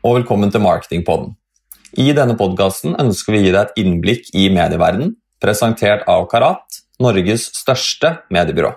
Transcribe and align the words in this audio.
Og 0.00 0.14
velkommen 0.16 0.48
til 0.48 0.62
Marketingpodden. 0.64 1.34
I 2.00 2.14
denne 2.16 2.32
podkasten 2.38 2.94
ønsker 3.02 3.34
vi 3.34 3.40
å 3.42 3.44
gi 3.44 3.50
deg 3.52 3.58
et 3.66 3.80
innblikk 3.82 4.30
i 4.32 4.46
medieverdenen, 4.48 5.10
presentert 5.44 6.06
av 6.08 6.24
Karat, 6.30 6.78
Norges 7.04 7.50
største 7.58 8.14
mediebyrå. 8.32 8.70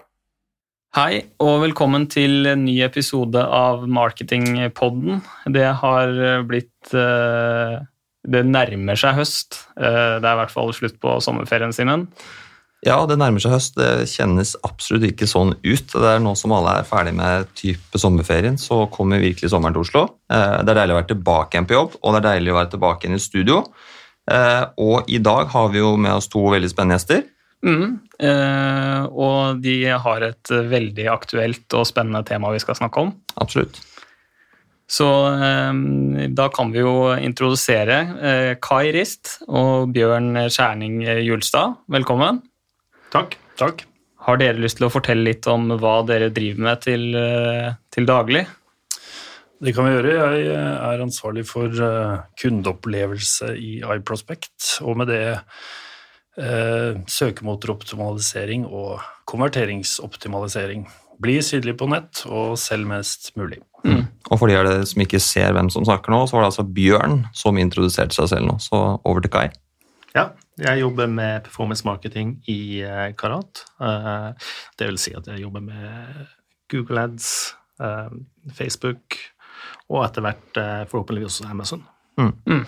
Hei, 0.98 1.24
og 1.40 1.62
velkommen 1.64 2.10
til 2.12 2.44
en 2.52 2.66
ny 2.68 2.76
episode 2.84 3.40
av 3.40 3.88
Marketingpodden. 3.88 5.24
Det 5.56 5.70
har 5.80 6.12
blitt 6.50 6.92
eh, 6.92 7.80
Det 8.24 8.44
nærmer 8.44 9.00
seg 9.00 9.16
høst. 9.22 9.64
Eh, 9.80 10.20
det 10.20 10.28
er 10.28 10.36
i 10.36 10.42
hvert 10.42 10.54
fall 10.54 10.76
slutt 10.76 11.00
på 11.00 11.22
sommerferien, 11.24 11.72
Simen. 11.72 12.10
Ja, 12.84 12.98
det 13.08 13.16
nærmer 13.20 13.40
seg 13.40 13.54
høst. 13.56 13.78
Det 13.80 14.10
kjennes 14.12 14.54
absolutt 14.68 15.06
ikke 15.08 15.28
sånn 15.30 15.54
ut. 15.56 15.94
Det 15.94 16.10
er 16.10 16.22
Nå 16.24 16.34
som 16.40 16.54
alle 16.56 16.80
er 16.82 16.88
ferdig 16.88 17.14
med 17.16 17.48
type 17.56 18.00
sommerferien, 18.00 18.58
så 18.60 18.84
kommer 18.92 19.24
virkelig 19.24 19.54
sommeren 19.54 19.76
til 19.76 19.86
Oslo. 19.86 20.04
Eh, 20.32 20.60
det 20.64 20.74
er 20.74 20.82
deilig 20.82 20.96
å 20.96 21.00
være 21.00 21.12
tilbake 21.14 21.56
igjen 21.56 21.70
på 21.70 21.78
jobb, 21.78 21.96
og 22.02 22.16
det 22.16 22.20
er 22.20 22.28
deilig 22.28 22.54
å 22.54 22.58
være 22.60 22.74
tilbake 22.76 23.08
igjen 23.08 23.20
i 23.20 23.24
studio. 23.24 23.62
Eh, 24.32 24.66
og 24.84 25.08
i 25.12 25.22
dag 25.24 25.48
har 25.56 25.72
vi 25.72 25.80
jo 25.80 25.96
med 25.96 26.18
oss 26.18 26.30
to 26.32 26.44
veldig 26.52 26.72
spennende 26.72 27.00
gjester. 27.00 27.24
Mm, 27.64 27.88
eh, 28.28 29.02
og 29.08 29.64
de 29.64 29.78
har 30.04 30.28
et 30.28 30.52
veldig 30.76 31.08
aktuelt 31.14 31.80
og 31.80 31.88
spennende 31.88 32.26
tema 32.28 32.52
vi 32.52 32.64
skal 32.64 32.80
snakke 32.82 33.08
om. 33.08 33.16
Absolutt. 33.40 33.80
Så 34.94 35.08
da 36.36 36.46
kan 36.54 36.74
vi 36.74 36.84
jo 36.84 37.16
introdusere 37.16 38.58
Kai 38.62 38.92
Rist 38.94 39.40
og 39.48 39.88
Bjørn 39.96 40.36
Skjærning 40.52 41.00
Julstad. 41.24 41.80
Velkommen. 41.90 42.44
Takk. 43.14 43.38
Takk. 43.60 43.86
Har 44.24 44.40
dere 44.40 44.62
lyst 44.64 44.80
til 44.80 44.88
å 44.88 44.94
fortelle 44.94 45.28
litt 45.28 45.48
om 45.52 45.68
hva 45.78 45.98
dere 46.08 46.32
driver 46.34 46.68
med 46.70 46.84
til, 46.86 47.10
eh, 47.20 47.74
til 47.94 48.08
daglig? 48.10 48.46
Det 49.64 49.72
kan 49.76 49.88
vi 49.88 49.94
gjøre. 49.94 50.14
Jeg 50.18 50.48
eh, 50.52 50.78
er 50.90 51.04
ansvarlig 51.04 51.46
for 51.48 51.72
eh, 51.72 52.24
kundeopplevelse 52.42 53.54
i 53.56 53.78
iProspect, 53.96 54.80
og 54.84 54.98
med 55.00 55.12
det 55.12 55.24
eh, 56.42 57.00
søkemotoroptimalisering 57.08 58.66
og 58.68 59.04
konverteringsoptimalisering. 59.30 60.88
Bli 61.24 61.38
synlig 61.46 61.78
på 61.80 61.88
nett 61.92 62.26
og 62.28 62.58
selg 62.60 62.90
mest 62.90 63.32
mulig. 63.40 63.62
Mm. 63.88 64.08
Og 64.32 64.40
for 64.40 64.50
de 64.50 64.58
av 64.58 64.66
dere 64.68 64.88
som 64.90 65.04
ikke 65.04 65.22
ser 65.24 65.54
hvem 65.56 65.70
som 65.72 65.86
snakker 65.88 66.12
nå, 66.12 66.24
så 66.28 66.36
var 66.36 66.44
det 66.44 66.52
altså 66.52 66.68
Bjørn 66.68 67.22
som 67.36 67.60
introduserte 67.62 68.18
seg 68.18 68.32
selv 68.34 68.50
nå. 68.50 68.58
Så 68.64 68.80
over 69.04 69.24
til 69.24 69.32
Kai. 69.32 69.48
Ja, 70.14 70.28
jeg 70.62 70.84
jobber 70.84 71.10
med 71.10 71.42
performance 71.48 71.86
marketing 71.88 72.36
i 72.50 72.84
uh, 72.86 73.10
Karat. 73.18 73.64
Uh, 73.82 74.34
det 74.78 74.92
vil 74.92 75.00
si 75.02 75.14
at 75.18 75.26
jeg 75.32 75.42
jobber 75.42 75.64
med 75.66 76.28
Google 76.70 77.08
Ads, 77.08 77.30
uh, 77.82 78.14
Facebook 78.54 79.18
og 79.90 80.04
etter 80.06 80.24
hvert 80.26 80.60
forhåpentligvis 80.90 81.32
også 81.32 81.48
Amazon. 81.50 81.82
Mm. 82.18 82.30
Mm. 82.50 82.62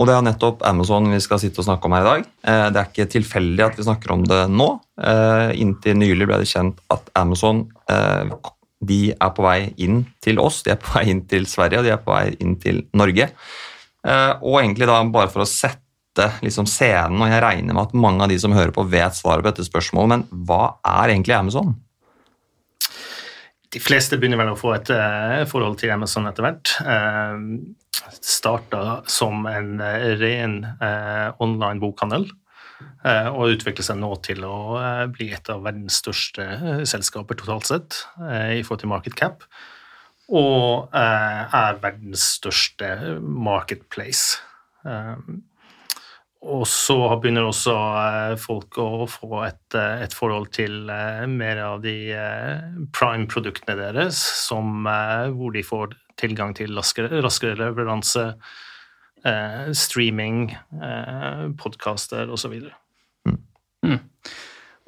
Og 0.00 0.08
det 0.08 0.14
er 0.14 0.24
nettopp 0.24 0.64
Amazon 0.66 1.08
vi 1.12 1.20
skal 1.22 1.40
sitte 1.42 1.60
og 1.60 1.66
snakke 1.66 1.88
om 1.88 1.94
her 1.96 2.04
i 2.04 2.08
dag. 2.08 2.26
Det 2.72 2.80
er 2.80 2.88
ikke 2.88 3.06
tilfeldig 3.12 3.64
at 3.64 3.78
vi 3.78 3.86
snakker 3.86 4.12
om 4.14 4.24
det 4.28 4.40
nå. 4.52 4.68
Inntil 5.60 5.98
nylig 6.00 6.28
ble 6.28 6.38
det 6.42 6.48
kjent 6.50 6.80
at 6.92 7.10
Amazon 7.18 7.64
de 8.80 9.00
er 9.12 9.32
på 9.36 9.44
vei 9.44 9.58
inn 9.82 10.02
til 10.24 10.40
oss, 10.42 10.62
de 10.66 10.74
er 10.74 10.80
på 10.80 10.94
vei 10.96 11.06
inn 11.12 11.24
til 11.30 11.48
Sverige 11.50 11.80
og 11.80 11.88
de 11.88 11.94
er 11.94 12.02
på 12.04 12.14
vei 12.14 12.36
inn 12.38 12.56
til 12.62 12.82
Norge. 12.96 13.30
Og 14.04 14.60
egentlig 14.60 14.90
da 14.90 15.00
bare 15.16 15.32
for 15.32 15.46
å 15.46 15.48
sette 15.48 15.89
sette 16.20 16.44
liksom, 16.46 16.68
scenen, 16.68 17.20
og 17.20 17.30
jeg 17.30 17.42
regner 17.44 17.76
med 17.76 17.86
at 17.86 17.94
mange 17.96 18.24
av 18.24 18.32
de 18.32 18.38
som 18.40 18.54
hører 18.54 18.72
på, 18.74 18.86
vet 18.90 19.16
svaret 19.16 19.44
på 19.44 19.50
dette 19.50 19.66
spørsmålet, 19.66 20.10
men 20.12 20.46
hva 20.46 20.76
er 20.86 21.14
egentlig 21.14 21.36
Amazon? 21.36 21.74
De 23.70 23.78
fleste 23.78 24.18
begynner 24.18 24.40
vel 24.40 24.52
å 24.52 24.58
få 24.58 24.74
et 24.74 24.90
uh, 24.90 25.46
forhold 25.48 25.78
til 25.78 25.92
Amazon 25.94 26.26
etter 26.30 26.46
hvert. 26.46 26.74
Uh, 26.82 27.76
Starta 28.20 29.00
som 29.10 29.44
en 29.46 29.76
uh, 29.78 30.16
ren 30.18 30.62
online 31.38 31.80
bokhandel. 31.82 32.30
og 33.04 33.52
utvikler 33.52 33.84
seg 33.84 33.98
nå 34.00 34.08
til 34.24 34.40
å 34.44 34.78
bli 35.12 35.26
et 35.36 35.48
av 35.52 35.60
verdens 35.66 35.98
største 36.00 36.44
selskaper 36.88 37.36
totalt 37.36 37.68
sett 37.68 37.98
i 38.56 38.62
forhold 38.64 38.80
til 38.80 38.92
market 38.92 39.16
cap. 39.20 39.44
Og 40.32 40.88
er 40.96 41.80
verdens 41.82 42.24
største 42.38 43.20
marketplace. 43.20 44.40
Og 46.40 46.62
så 46.64 46.96
begynner 47.20 47.44
også 47.44 47.74
eh, 48.00 48.34
folk 48.40 48.78
å 48.80 49.04
få 49.10 49.42
et, 49.44 49.76
eh, 49.76 50.04
et 50.06 50.14
forhold 50.16 50.48
til 50.56 50.88
eh, 50.88 51.26
mer 51.28 51.60
av 51.66 51.82
de 51.84 51.94
prime-produktene 52.96 53.76
deres, 53.76 54.20
som, 54.46 54.88
hvor 55.36 55.52
de 55.52 55.64
får 55.66 55.92
tilgang 56.20 56.54
til 56.56 56.72
raskere, 56.76 57.20
raskere 57.24 57.58
leveranse, 57.60 58.32
streaming, 59.76 60.46
podkaster 61.60 62.30
osv. 62.32 62.54
Mm. 63.28 63.36
Mm. 63.84 63.98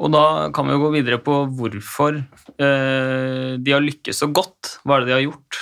Og 0.00 0.12
da 0.12 0.24
kan 0.56 0.68
vi 0.68 0.72
jo 0.72 0.82
gå 0.86 0.91
videre 0.94 1.18
på 1.20 1.34
hvorfor 1.52 2.16
de 2.56 3.74
har 3.74 3.84
lykkes 3.84 4.22
så 4.24 4.30
godt. 4.32 4.78
Hva 4.84 4.96
er 4.96 5.04
det 5.04 5.10
de 5.10 5.16
har 5.18 5.24
gjort? 5.26 5.60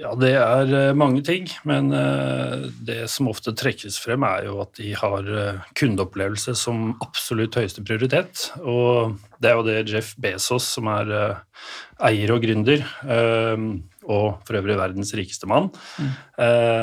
Ja, 0.00 0.14
det 0.16 0.30
er 0.32 0.70
eh, 0.72 0.94
mange 0.96 1.20
ting, 1.24 1.44
men 1.68 1.90
eh, 1.92 2.70
det 2.88 3.02
som 3.12 3.28
ofte 3.28 3.52
trekkes 3.52 3.98
frem, 4.00 4.24
er 4.24 4.46
jo 4.46 4.56
at 4.62 4.72
de 4.78 4.94
har 4.96 5.28
eh, 5.28 5.60
kundeopplevelse 5.76 6.54
som 6.56 6.94
absolutt 7.04 7.58
høyeste 7.60 7.84
prioritet. 7.84 8.46
Og 8.64 9.18
det 9.44 9.50
er 9.50 9.58
jo 9.58 9.66
det 9.66 9.92
Jeff 9.92 10.14
Bezos, 10.16 10.70
som 10.78 10.88
er 10.88 11.12
eier 12.00 12.32
og 12.32 12.40
gründer, 12.40 12.84
og 14.10 14.40
for 14.48 14.56
øvrig 14.56 14.78
verdens 14.80 15.12
rikeste 15.16 15.48
mann, 15.48 15.68
mm. 16.00 16.12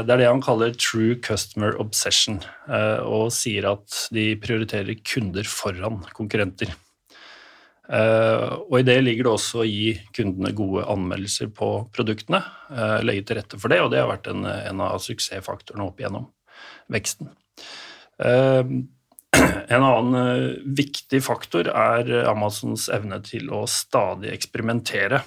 det 0.06 0.14
er 0.14 0.22
det 0.22 0.30
han 0.30 0.42
kaller 0.46 0.78
true 0.78 1.18
customer 1.26 1.74
obsession, 1.82 2.40
og 2.70 3.32
sier 3.34 3.70
at 3.74 4.02
de 4.14 4.32
prioriterer 4.42 5.02
kunder 5.06 5.50
foran 5.50 6.04
konkurrenter. 6.18 6.74
Uh, 7.88 8.68
og 8.68 8.82
I 8.82 8.86
det 8.88 8.98
ligger 9.00 9.30
det 9.30 9.32
også 9.32 9.62
å 9.62 9.68
gi 9.68 9.94
kundene 10.16 10.52
gode 10.56 10.84
anmeldelser 10.92 11.52
på 11.56 11.70
produktene. 11.96 12.42
Uh, 12.68 13.00
legge 13.06 13.24
til 13.30 13.40
rette 13.40 13.60
for 13.62 13.72
det, 13.72 13.80
og 13.84 13.94
det 13.94 14.02
har 14.02 14.12
vært 14.12 14.28
en, 14.32 14.44
en 14.44 14.84
av 14.84 15.00
suksessfaktorene 15.04 15.88
opp 15.88 16.04
igjennom 16.04 16.28
veksten. 16.92 17.32
Uh, 18.20 18.84
en 19.74 19.88
annen 19.88 20.76
viktig 20.76 21.24
faktor 21.24 21.72
er 21.72 22.12
Amazons 22.28 22.90
evne 22.92 23.22
til 23.24 23.52
å 23.56 23.64
stadig 23.72 24.34
eksperimentere. 24.36 25.22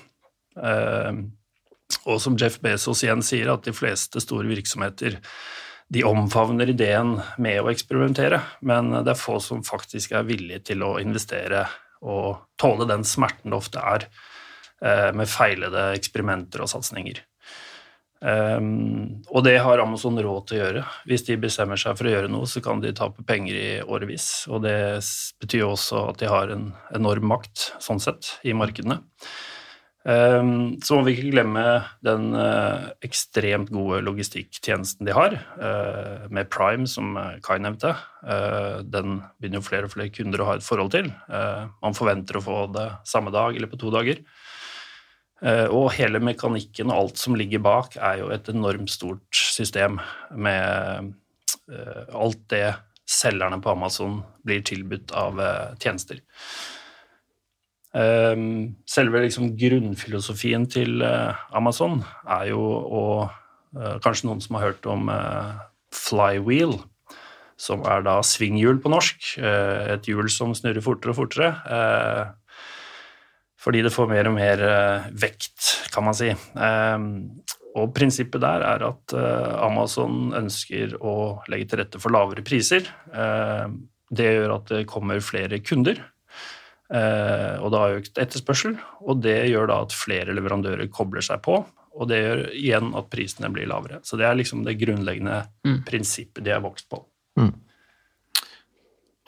og 2.04 2.16
som 2.20 2.36
Jeff 2.40 2.58
Bezos 2.60 3.04
igjen 3.04 3.22
sier, 3.22 3.52
at 3.52 3.64
de 3.64 3.72
fleste 3.76 4.20
store 4.20 4.48
virksomheter 4.50 5.20
de 5.92 6.02
omfavner 6.06 6.70
ideen 6.72 7.20
med 7.38 7.60
å 7.60 7.70
eksperimentere, 7.70 8.40
men 8.60 8.90
det 9.04 9.14
er 9.14 9.20
få 9.20 9.38
som 9.42 9.62
faktisk 9.66 10.12
er 10.16 10.26
villige 10.26 10.64
til 10.72 10.84
å 10.86 10.96
investere 11.02 11.64
og 12.00 12.44
tåle 12.60 12.86
den 12.88 13.04
smerten 13.06 13.52
det 13.52 13.58
ofte 13.58 13.82
er 13.82 14.06
eh, 14.06 15.10
med 15.16 15.28
feilede 15.30 15.90
eksperimenter 15.98 16.64
og 16.64 16.70
satsinger. 16.72 17.22
Um, 18.20 19.22
og 19.32 19.46
det 19.46 19.54
har 19.64 19.80
Amazon 19.80 20.18
råd 20.20 20.48
til 20.48 20.58
å 20.58 20.64
gjøre. 20.64 20.82
Hvis 21.08 21.24
de 21.24 21.38
bestemmer 21.40 21.80
seg 21.80 21.96
for 21.96 22.08
å 22.08 22.12
gjøre 22.12 22.32
noe, 22.32 22.48
så 22.48 22.60
kan 22.64 22.82
de 22.82 22.92
tape 22.96 23.24
penger 23.24 23.56
i 23.56 23.70
årevis. 23.80 24.26
Og 24.52 24.60
det 24.66 24.76
betyr 25.40 25.64
også 25.64 26.04
at 26.10 26.20
de 26.20 26.28
har 26.28 26.52
en 26.52 26.68
enorm 26.96 27.30
makt 27.32 27.70
sånn 27.80 28.02
sett 28.02 28.34
i 28.44 28.52
markedene. 28.56 29.00
Um, 30.00 30.78
så 30.80 30.96
må 30.96 31.04
vi 31.04 31.12
ikke 31.12 31.32
glemme 31.34 31.62
den 32.00 32.30
uh, 32.32 32.88
ekstremt 33.04 33.68
gode 33.68 33.98
logistikktjenesten 34.06 35.04
de 35.04 35.12
har, 35.12 35.36
uh, 35.60 36.24
med 36.32 36.48
Prime, 36.52 36.88
som 36.88 37.18
Kai 37.44 37.58
nevnte. 37.60 37.92
Uh, 38.24 38.80
den 38.80 39.18
begynner 39.36 39.60
jo 39.60 39.66
flere 39.66 39.90
og 39.90 39.92
flere 39.92 40.14
kunder 40.14 40.40
å 40.40 40.48
ha 40.48 40.56
et 40.56 40.64
forhold 40.64 40.94
til. 40.94 41.12
man 41.82 41.96
forventer 41.96 42.38
å 42.38 42.44
få 42.44 42.62
det 42.72 42.88
samme 43.08 43.32
dag 43.34 43.56
eller 43.56 43.68
på 43.68 43.80
to 43.80 43.92
dager. 43.92 44.24
og 45.72 45.92
hele 45.96 46.20
mekanikken 46.20 46.90
og 46.90 46.96
alt 46.96 47.18
som 47.18 47.34
ligger 47.34 47.62
bak, 47.64 47.96
er 47.96 48.18
jo 48.20 48.28
et 48.28 48.48
enormt 48.48 48.90
stort 48.90 49.24
system 49.32 49.98
med 50.36 51.14
alt 52.12 52.42
det 52.52 52.74
selgerne 53.08 53.60
på 53.62 53.70
Amazon 53.72 54.20
blir 54.44 54.60
tilbudt 54.60 55.12
av 55.12 55.40
tjenester. 55.80 56.20
Ehm, 57.90 58.76
selve 58.86 59.24
liksom 59.24 59.56
grunnfilosofien 59.58 60.68
til 60.70 61.02
eh, 61.02 61.40
Amazon 61.58 62.04
er 62.22 62.52
jo 62.52 62.62
å 62.62 63.04
eh, 63.26 63.96
Kanskje 64.04 64.28
noen 64.28 64.42
som 64.44 64.58
har 64.58 64.68
hørt 64.68 64.86
om 64.90 65.10
eh, 65.10 65.56
flywheel, 65.94 66.76
som 67.58 67.82
er 67.82 68.04
da 68.06 68.20
svinghjul 68.24 68.78
på 68.80 68.92
norsk. 68.92 69.32
Et 69.36 70.06
hjul 70.08 70.30
som 70.32 70.54
snurrer 70.56 70.80
fortere 70.80 71.12
og 71.12 71.18
fortere. 71.18 71.48
Fordi 73.60 73.82
det 73.84 73.92
får 73.92 74.08
mer 74.08 74.30
og 74.30 74.36
mer 74.38 74.62
vekt, 75.12 75.90
kan 75.92 76.06
man 76.06 76.16
si. 76.16 76.30
Ehm, 76.56 77.10
og 77.74 77.92
prinsippet 77.98 78.40
der 78.40 78.64
er 78.64 78.86
at 78.86 79.16
Amazon 79.66 80.30
ønsker 80.38 80.94
å 81.02 81.42
legge 81.52 81.68
til 81.68 81.82
rette 81.82 82.00
for 82.00 82.14
lavere 82.14 82.46
priser. 82.46 82.88
Det 84.08 84.30
gjør 84.38 84.56
at 84.56 84.72
det 84.72 84.86
kommer 84.88 85.20
flere 85.20 85.60
kunder. 85.60 86.00
Eh, 86.90 87.56
og 87.62 87.70
det 87.70 87.78
har 87.80 87.98
økt 88.00 88.18
etterspørsel, 88.18 88.78
og 89.06 89.20
det 89.22 89.36
gjør 89.50 89.68
da 89.70 89.80
at 89.84 89.92
flere 89.94 90.34
leverandører 90.34 90.90
kobler 90.90 91.22
seg 91.22 91.42
på. 91.46 91.64
og 92.00 92.06
det 92.08 92.20
gjør 92.22 92.40
igjen 92.54 92.92
at 92.96 93.08
prisene 93.10 93.48
blir 93.52 93.66
lavere. 93.66 93.98
Så 94.06 94.16
det 94.16 94.24
er 94.24 94.36
liksom 94.38 94.62
det 94.64 94.78
grunnleggende 94.78 95.40
Mm. 95.66 95.84
prinsippet 95.84 96.44
de 96.44 96.50
har 96.50 96.60
vokst 96.60 96.88
på. 96.88 97.04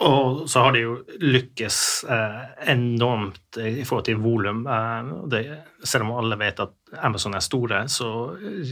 Og 0.02 0.50
så 0.50 0.64
har 0.64 0.74
de 0.74 0.82
jo 0.82 0.94
lykkes 1.22 1.78
eh, 2.10 2.38
enormt 2.72 3.58
i 3.60 3.84
forhold 3.86 4.06
til 4.08 4.18
volum. 4.22 4.64
Eh, 4.66 5.50
selv 5.84 6.06
om 6.06 6.14
alle 6.18 6.38
vet 6.40 6.62
at 6.62 6.74
Amazon 7.06 7.36
er 7.36 7.44
store, 7.44 7.82
så 7.92 8.08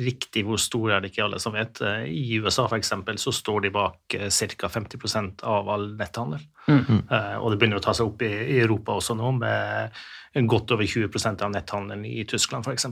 riktig 0.01 0.43
hvor 0.47 0.59
store 0.61 0.97
er 0.97 1.05
det 1.05 1.13
ikke 1.13 1.25
alle 1.27 1.41
som 1.43 1.55
vet. 1.55 1.83
Eh, 1.87 2.09
I 2.11 2.41
USA 2.43 2.67
eksempel, 2.77 3.19
så 3.23 3.33
står 3.35 3.67
de 3.67 3.73
bak 3.75 4.19
eh, 4.19 4.29
ca. 4.31 4.71
50% 4.75 5.45
av 5.47 5.71
all 5.71 5.87
netthandel. 6.01 6.43
Mm. 6.67 7.03
Eh, 7.07 7.37
og 7.39 7.53
det 7.53 7.61
begynner 7.61 7.81
å 7.81 7.85
ta 7.85 7.95
seg 7.97 8.11
opp 8.11 8.27
i, 8.27 8.33
i 8.57 8.59
Europa 8.65 8.99
også 8.99 9.19
nå, 9.19 9.35
med 9.39 10.47
godt 10.51 10.75
over 10.77 10.87
20% 10.87 11.47
av 11.47 11.55
netthandelen 11.55 12.07
i 12.07 12.25
Tyskland 12.29 12.67
f.eks. 12.67 12.87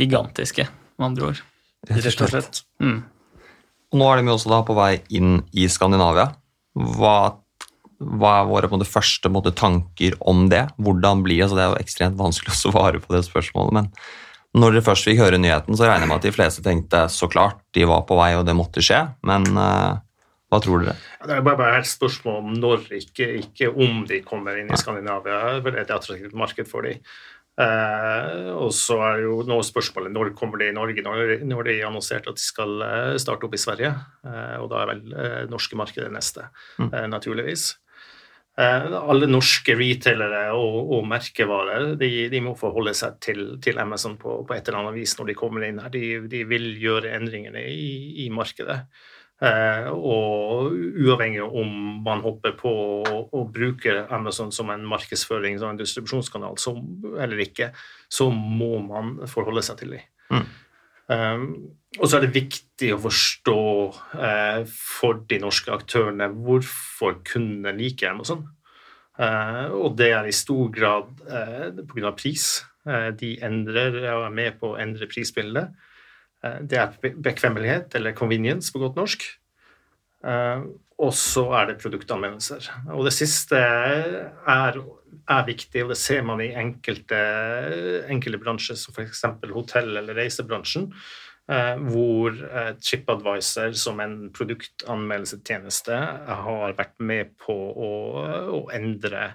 Gigantiske, 0.00 0.64
med 0.98 1.10
andre 1.12 1.32
ord. 1.32 1.42
Rett 1.90 2.22
og 2.22 2.30
slett. 2.30 2.62
Mm. 2.82 3.02
Og 3.92 4.00
nå 4.00 4.08
er 4.08 4.22
de 4.22 4.32
også 4.32 4.50
da 4.52 4.62
på 4.66 4.76
vei 4.76 4.96
inn 5.12 5.42
i 5.52 5.68
Skandinavia. 5.68 6.30
Hva, 6.96 7.16
hva 8.00 8.32
er 8.40 8.48
våre 8.48 8.70
på 8.70 8.78
måte, 8.78 8.88
første 8.88 9.28
måte, 9.32 9.52
tanker 9.56 10.16
om 10.20 10.46
det? 10.52 10.64
Hvordan 10.80 11.24
blir 11.26 11.42
det? 11.42 11.46
Altså, 11.46 11.58
det 11.58 11.64
er 11.64 11.74
jo 11.74 11.82
ekstremt 11.84 12.20
vanskelig 12.20 12.54
å 12.54 12.60
svare 12.64 13.02
på 13.04 13.12
det 13.14 13.24
spørsmålet, 13.28 13.76
men 13.76 13.92
når 14.52 14.74
dere 14.74 14.84
først 14.84 15.08
fikk 15.08 15.20
høre 15.22 15.40
nyheten, 15.40 15.76
så 15.76 15.86
regner 15.86 16.04
jeg 16.04 16.10
med 16.10 16.18
at 16.18 16.26
de 16.26 16.32
fleste 16.34 16.64
tenkte 16.64 17.06
så 17.12 17.28
klart 17.32 17.60
de 17.76 17.86
var 17.88 18.02
på 18.08 18.18
vei 18.18 18.34
og 18.36 18.44
det 18.44 18.56
måtte 18.56 18.84
skje, 18.84 18.98
men 19.24 19.46
uh, 19.56 19.96
hva 20.52 20.60
tror 20.60 20.84
dere? 20.84 20.96
Det 21.24 21.38
er 21.38 21.44
bare 21.46 21.70
et 21.78 21.88
spørsmål 21.88 22.42
om 22.42 22.50
når, 22.60 22.84
ikke, 22.98 23.30
ikke 23.40 23.70
om 23.72 24.02
de 24.08 24.20
kommer 24.26 24.58
inn 24.60 24.68
i 24.68 24.80
Skandinavia. 24.80 25.38
Det 25.64 25.72
er 25.72 25.80
et 25.86 25.94
attraktivt 25.96 26.36
marked 26.36 26.68
for 26.68 26.84
dem. 26.84 27.00
Eh, 27.60 28.48
og 28.56 28.70
så 28.72 28.96
er 29.04 29.22
jo 29.26 29.42
nå 29.44 29.58
spørsmålet 29.66 30.14
når 30.14 30.32
kommer 30.38 30.62
de 30.62 30.70
i 30.70 30.76
Norge, 30.76 31.04
når, 31.04 31.42
når 31.44 31.68
de 31.68 31.76
annonserte 31.84 32.32
at 32.32 32.40
de 32.40 32.44
skal 32.44 32.80
eh, 32.86 33.20
starte 33.20 33.48
opp 33.48 33.56
i 33.56 33.60
Sverige. 33.60 33.92
Eh, 34.24 34.56
og 34.62 34.70
da 34.72 34.82
er 34.82 34.92
vel 34.94 35.48
norske 35.52 35.78
markedet 35.78 36.12
neste, 36.14 36.48
eh, 36.80 37.06
naturligvis. 37.12 37.70
Eh, 38.60 38.86
alle 38.92 39.28
norske 39.30 39.72
retailere 39.72 40.50
og, 40.52 40.90
og 40.92 41.06
merkevarer 41.08 41.94
de, 41.96 42.10
de 42.28 42.40
må 42.44 42.52
forholde 42.58 42.92
seg 42.96 43.16
til, 43.24 43.40
til 43.64 43.80
Amazon 43.80 44.18
på, 44.20 44.42
på 44.44 44.56
et 44.56 44.66
eller 44.68 44.82
annet 44.82 44.98
vis 44.98 45.14
når 45.16 45.30
de 45.30 45.36
kommer 45.38 45.64
inn 45.64 45.80
her. 45.80 45.92
De, 45.94 46.04
de 46.28 46.42
vil 46.48 46.68
gjøre 46.80 47.14
endringene 47.16 47.64
i, 47.64 48.26
i 48.26 48.28
markedet. 48.32 48.82
Eh, 49.42 49.88
og 49.90 50.70
uavhengig 51.02 51.42
om 51.42 51.70
man 52.04 52.20
hopper 52.22 52.54
på 52.54 52.70
og, 53.02 53.32
og 53.34 53.48
bruker 53.54 54.04
Amazon 54.14 54.52
som 54.54 54.70
en 54.70 54.84
markedsføring 54.86 55.56
som 55.58 55.72
en 55.72 55.80
distribusjonskanal 55.80 56.60
så, 56.62 56.76
eller 57.18 57.42
ikke, 57.42 57.72
så 58.06 58.28
må 58.30 58.76
man 58.86 59.16
forholde 59.30 59.64
seg 59.66 59.80
til 59.80 59.96
dem. 59.96 60.04
Mm. 60.30 60.46
Um, 61.12 61.46
og 61.98 62.06
så 62.06 62.16
er 62.16 62.24
det 62.24 62.36
viktig 62.36 62.92
å 62.94 63.00
forstå 63.02 63.62
uh, 64.14 64.62
for 64.70 65.24
de 65.28 65.40
norske 65.42 65.74
aktørene 65.74 66.30
hvorfor 66.30 67.18
kundene 67.26 67.74
liker 67.76 68.12
Amazon. 68.12 68.46
Uh, 69.18 69.74
og 69.74 69.98
det 69.98 70.12
er 70.14 70.28
i 70.28 70.36
stor 70.36 70.70
grad 70.72 71.10
uh, 71.26 71.82
pga. 71.90 72.14
pris. 72.14 72.62
Uh, 72.86 73.10
de 73.10 73.34
endrer 73.42 73.98
og 74.14 74.28
er 74.28 74.38
med 74.38 74.62
på 74.62 74.70
å 74.70 74.78
endre 74.80 75.10
prisbildet. 75.10 75.74
Eh, 76.44 76.60
Det 76.62 76.78
er 76.78 77.12
bekvemmelighet, 77.22 77.94
eller 77.94 78.12
convenience 78.18 78.72
på 78.72 78.82
godt 78.82 78.96
norsk. 78.96 79.22
Eh, 80.24 80.62
Og 81.02 81.10
så 81.18 81.42
er 81.58 81.66
det 81.66 81.80
produktanmeldelser. 81.82 82.68
Og 82.94 83.04
det 83.04 83.12
siste 83.12 83.56
er, 83.58 84.76
er 85.26 85.46
viktig, 85.48 85.82
og 85.82 85.88
det 85.90 85.96
ser 85.98 86.22
man 86.22 86.40
i 86.40 86.52
enkelte, 86.54 87.18
enkelte 88.08 88.38
bransjer, 88.38 88.76
som 88.78 88.94
f.eks. 88.94 89.24
hotell- 89.50 89.96
eller 89.98 90.14
reisebransjen, 90.14 90.92
eh, 91.50 91.74
hvor 91.90 92.30
TripAdvisor 92.78 93.74
som 93.74 93.98
en 93.98 94.30
produktanmeldelsetjeneste 94.30 95.96
har 96.44 96.72
vært 96.78 96.94
med 97.00 97.34
på 97.36 97.56
å, 97.56 97.90
å 98.60 98.70
endre 98.70 99.34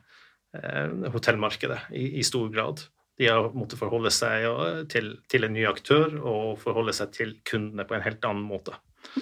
hotellmarkedet 1.12 1.92
i, 1.92 2.20
i 2.22 2.24
stor 2.24 2.48
grad. 2.50 2.80
De 3.18 3.30
har 3.32 3.50
måttet 3.58 3.80
forholde 3.80 4.12
seg 4.14 4.46
til, 4.92 5.16
til 5.32 5.48
en 5.48 5.56
ny 5.56 5.64
aktør 5.70 6.20
og 6.20 6.60
forholde 6.62 6.94
seg 6.94 7.16
til 7.16 7.34
kundene 7.48 7.88
på 7.88 7.98
en 7.98 8.06
helt 8.06 8.26
annen 8.28 8.46
måte. 8.46 8.76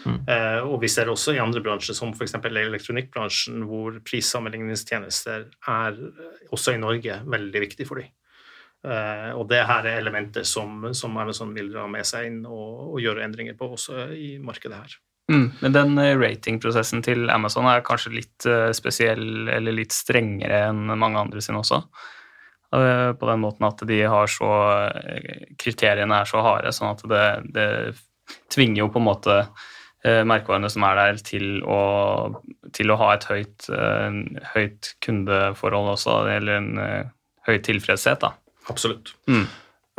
Eh, 0.04 0.62
og 0.66 0.80
vi 0.82 0.90
ser 0.92 1.10
også 1.12 1.36
i 1.36 1.42
andre 1.42 1.62
bransjer, 1.64 1.96
som 1.96 2.12
f.eks. 2.16 2.36
elektronikkbransjen, 2.36 3.64
hvor 3.70 4.00
prissammenligningstjenester 4.06 5.48
er 5.72 5.98
eh, 6.00 6.46
også 6.56 6.76
i 6.76 6.82
Norge 6.82 7.22
veldig 7.24 7.64
viktig 7.68 7.88
for 7.88 8.02
dem. 8.02 8.12
Eh, 8.86 9.32
og 9.34 9.48
det 9.50 9.64
her 9.66 9.88
er 9.88 10.02
elementer 10.02 10.46
som, 10.48 10.90
som 10.94 11.16
Amazon 11.18 11.54
vil 11.56 11.72
dra 11.74 11.88
med 11.90 12.06
seg 12.08 12.30
inn 12.30 12.42
og, 12.46 12.96
og 12.96 13.02
gjøre 13.02 13.24
endringer 13.26 13.58
på 13.58 13.72
også 13.78 14.10
i 14.14 14.36
markedet 14.44 14.82
her. 14.82 14.98
Mm. 15.32 15.48
Men 15.64 15.74
den 15.74 15.98
eh, 16.02 16.14
ratingprosessen 16.20 17.02
til 17.06 17.30
Amazon 17.34 17.70
er 17.70 17.86
kanskje 17.86 18.14
litt 18.14 18.50
eh, 18.50 18.70
spesiell 18.78 19.50
eller 19.50 19.74
litt 19.74 19.96
strengere 19.96 20.68
enn 20.70 20.86
mange 20.94 21.24
andre 21.24 21.42
sine 21.42 21.64
også. 21.64 21.82
Eh, 22.76 23.14
På 23.20 23.30
den 23.30 23.44
måten 23.44 23.68
at 23.68 23.82
de 23.88 24.02
har 24.04 24.32
så 24.32 24.52
eh, 24.90 25.48
Kriteriene 25.62 26.22
er 26.22 26.30
så 26.30 26.44
harde, 26.46 26.74
sånn 26.76 26.94
at 26.94 27.04
det, 27.10 27.26
det 27.56 27.70
tvinger 28.54 28.84
jo 28.84 28.92
på 28.94 29.02
en 29.02 29.08
måte 29.08 29.36
eh, 29.42 30.24
merkevarene 30.28 30.72
som 30.74 30.86
er 30.88 31.02
der, 31.02 31.22
til 31.26 31.60
å, 31.64 31.82
til 32.76 32.92
å 32.92 33.00
ha 33.02 33.12
et 33.16 33.28
høyt, 33.30 33.70
høyt 34.56 34.96
kundeforhold 35.06 35.94
også, 35.94 36.24
eller 36.38 36.58
en 36.60 36.74
høy 37.46 37.60
tilfredshet, 37.64 38.26
da. 38.26 38.34
Absolutt. 38.72 39.14
Mm. 39.30 39.46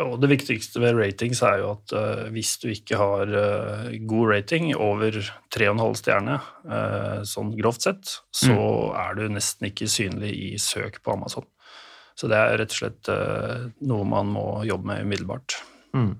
Og 0.04 0.18
det 0.20 0.28
viktigste 0.28 0.80
ved 0.82 0.98
ratings 0.98 1.40
er 1.46 1.62
jo 1.62 1.70
at 1.72 1.92
uh, 1.96 2.26
hvis 2.34 2.50
du 2.60 2.66
ikke 2.68 2.98
har 3.00 3.30
uh, 3.32 3.86
god 4.04 4.32
rating, 4.34 4.68
over 4.76 5.14
3,5 5.54 5.94
stjerne, 6.02 6.36
uh, 6.68 7.22
sånn 7.24 7.54
grovt 7.56 7.86
sett, 7.86 8.18
så 8.28 8.58
er 8.92 9.16
du 9.16 9.24
nesten 9.32 9.70
ikke 9.70 9.88
synlig 9.88 10.34
i 10.36 10.50
søk 10.60 11.00
på 11.00 11.14
Amazon. 11.16 11.48
Så 12.16 12.30
det 12.32 12.36
er 12.38 12.56
rett 12.62 12.72
og 12.72 12.78
slett 12.78 13.10
eh, 13.12 13.66
noe 13.88 14.06
man 14.08 14.30
må 14.32 14.46
jobbe 14.64 14.88
med 14.88 15.04
umiddelbart. 15.04 15.58
Mm. 15.96 16.14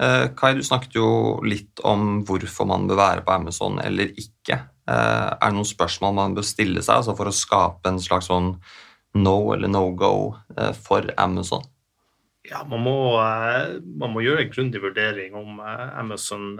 Eh, 0.00 0.26
Kai, 0.38 0.52
du 0.54 0.62
snakket 0.64 0.94
jo 1.00 1.08
litt 1.42 1.82
om 1.86 2.22
hvorfor 2.28 2.68
man 2.70 2.86
bør 2.88 3.00
være 3.00 3.24
på 3.26 3.34
Amazon 3.34 3.80
eller 3.82 4.14
ikke. 4.14 4.60
Eh, 4.86 5.26
er 5.34 5.42
det 5.48 5.56
noen 5.56 5.68
spørsmål 5.68 6.14
man 6.16 6.38
bør 6.38 6.46
stille 6.46 6.84
seg 6.86 7.00
altså 7.00 7.16
for 7.18 7.30
å 7.30 7.34
skape 7.34 7.90
en 7.90 7.98
slags 8.02 8.30
sånn 8.30 8.54
no 9.18 9.36
eller 9.56 9.70
no 9.70 9.88
go 9.98 10.14
for 10.78 11.10
Amazon? 11.18 11.64
Ja, 12.46 12.62
man 12.64 12.84
må, 12.86 12.94
man 13.18 14.12
må 14.14 14.22
gjøre 14.22 14.44
en 14.44 14.52
grundig 14.54 14.80
vurdering 14.82 15.34
om 15.36 15.58
Amazon 15.60 16.54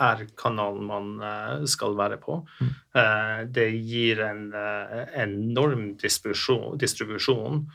er 0.00 0.24
kanalen 0.38 0.86
man 0.88 1.10
eh, 1.22 1.66
skal 1.70 1.96
være 1.98 2.18
på. 2.22 2.38
Eh, 2.62 3.44
Det 3.50 3.68
gir 3.74 4.22
en 4.26 4.52
eh, 4.54 5.04
enorm 5.24 5.96
distribusjon, 6.00 7.66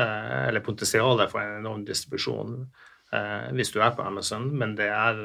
eller 0.00 0.62
potensialet 0.64 1.28
for 1.28 1.42
en 1.42 1.58
enorm 1.58 1.82
distribusjon 1.84 2.54
hvis 3.52 3.72
du 3.74 3.80
er 3.82 3.90
på 3.92 4.04
Amazon, 4.06 4.46
men 4.56 4.76
det 4.78 4.86
er, 4.86 5.18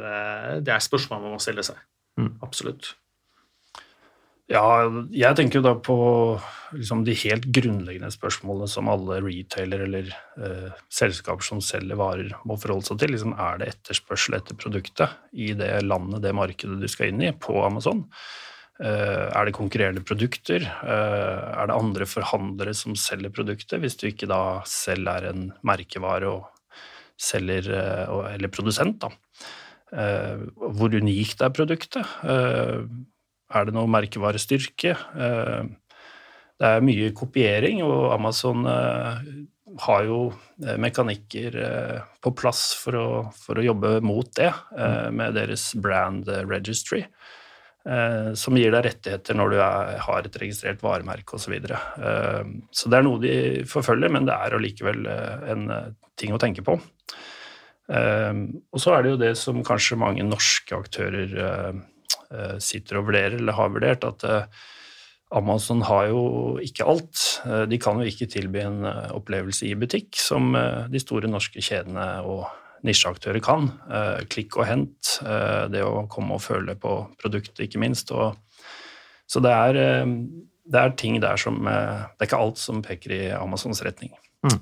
det 0.66 0.74
er 0.74 0.82
spørsmål 0.84 1.22
man 1.22 1.36
må 1.36 1.40
stille 1.40 1.64
seg. 1.64 1.78
Mm. 2.20 2.32
Absolutt. 2.44 2.96
Ja, 4.52 4.86
jeg 5.10 5.38
tenker 5.40 5.58
jo 5.58 5.66
da 5.66 5.74
på 5.82 5.96
liksom 6.76 7.02
de 7.08 7.16
helt 7.18 7.48
grunnleggende 7.56 8.12
spørsmålene 8.14 8.70
som 8.70 8.90
alle 8.92 9.18
retailer 9.24 9.86
eller 9.88 10.12
eh, 10.38 10.74
selskaper 10.94 11.46
som 11.46 11.62
selger 11.66 11.98
varer, 11.98 12.36
må 12.46 12.58
forholde 12.62 12.86
seg 12.86 13.00
til. 13.02 13.16
Liksom, 13.16 13.34
er 13.42 13.62
det 13.62 13.72
etterspørsel 13.72 14.38
etter 14.38 14.58
produktet 14.60 15.16
i 15.34 15.54
det 15.58 15.72
landet, 15.88 16.22
det 16.22 16.36
markedet 16.38 16.78
du 16.82 16.86
skal 16.92 17.10
inn 17.10 17.24
i, 17.26 17.32
på 17.34 17.58
Amazon? 17.66 18.04
Eh, 18.84 19.26
er 19.32 19.48
det 19.48 19.56
konkurrerende 19.56 20.04
produkter? 20.06 20.62
Eh, 20.62 21.42
er 21.56 21.72
det 21.72 21.80
andre 21.80 22.06
forhandlere 22.10 22.76
som 22.78 22.94
selger 23.00 23.34
produktet, 23.34 23.80
hvis 23.82 23.98
du 23.98 24.10
ikke 24.12 24.30
da 24.30 24.62
selv 24.70 25.10
er 25.10 25.30
en 25.32 25.50
merkevare 25.66 26.30
og 26.30 26.82
selger, 27.18 27.72
eh, 27.72 28.34
eller 28.36 28.54
produsent, 28.54 29.00
da? 29.02 29.14
Hvor 29.96 30.92
unikt 30.92 31.40
er 31.46 31.54
produktet? 31.56 32.04
Er 33.56 33.68
det 33.68 33.76
noe 33.76 33.90
merkevarestyrke? 33.92 34.96
Eh, 35.16 35.74
Det 36.56 36.68
er 36.72 36.84
mye 36.88 37.10
kopiering, 37.12 37.82
og 37.84 38.14
Amazon 38.16 38.62
eh, 38.64 39.18
har 39.84 40.06
jo 40.08 40.20
eh, 40.64 40.78
mekanikker 40.80 41.58
på 42.24 42.32
plass 42.32 42.70
for 42.80 42.96
å, 42.96 43.08
for 43.36 43.60
å 43.60 43.66
jobbe 43.66 43.98
mot 44.00 44.30
det, 44.40 44.54
med 45.12 45.36
deres 45.36 45.74
brand 45.76 46.30
registry, 46.48 47.04
som 48.34 48.56
gir 48.58 48.72
deg 48.74 48.86
rettigheter 48.88 49.36
når 49.38 49.52
du 49.52 49.58
er, 49.60 49.92
har 50.02 50.26
et 50.26 50.38
registrert 50.42 50.80
varemerke 50.82 51.36
osv. 51.36 51.44
Så, 51.44 51.52
videre. 51.54 51.82
Så 52.74 52.90
det 52.90 52.98
er 52.98 53.06
noe 53.06 53.22
de 53.22 53.36
forfølger, 53.70 54.10
men 54.16 54.26
det 54.26 54.34
er 54.34 54.56
allikevel 54.58 55.06
en 55.06 55.68
ting 56.18 56.34
å 56.34 56.40
tenke 56.42 56.66
på. 56.66 56.80
Og 57.94 58.82
så 58.82 58.96
er 58.96 59.06
det 59.06 59.12
jo 59.12 59.22
det 59.22 59.36
som 59.38 59.62
kanskje 59.68 60.00
mange 60.02 60.26
norske 60.26 60.80
aktører 60.80 61.38
sitter 62.64 63.00
og 63.00 63.10
vurderer, 63.10 63.38
eller 63.40 63.58
har 63.58 63.72
vurdert, 63.74 64.08
at 64.08 64.26
eh, 64.30 64.64
Amazon 65.34 65.82
har 65.86 66.10
jo 66.12 66.22
ikke 66.64 66.86
alt. 66.86 67.24
Eh, 67.46 67.64
de 67.70 67.80
kan 67.82 68.00
jo 68.00 68.08
ikke 68.10 68.30
tilby 68.32 68.62
en 68.62 68.86
eh, 68.86 69.10
opplevelse 69.16 69.66
i 69.68 69.74
butikk 69.80 70.18
som 70.20 70.54
eh, 70.58 70.86
de 70.92 71.02
store 71.02 71.30
norske 71.32 71.64
kjedene 71.64 72.06
og 72.30 72.46
nisjeaktører 72.86 73.42
kan. 73.42 73.72
Klikk 74.30 74.60
og 74.60 74.68
hent, 74.70 75.16
det 75.74 75.80
å 75.82 76.04
komme 76.12 76.36
og 76.36 76.44
føle 76.44 76.76
på 76.78 76.92
produktet, 77.18 77.64
ikke 77.66 77.80
minst. 77.82 78.12
Og, 78.14 78.36
så 79.26 79.42
det 79.42 79.54
er, 79.56 79.80
det 80.06 80.84
er, 80.84 80.94
ting 80.94 81.18
der 81.24 81.40
som 81.42 81.64
Det 81.66 81.74
er 82.20 82.28
ikke 82.28 82.44
alt 82.44 82.62
som 82.62 82.84
peker 82.86 83.16
i 83.16 83.22
Amazons 83.34 83.82
retning. 83.82 84.14
Mm. 84.46 84.60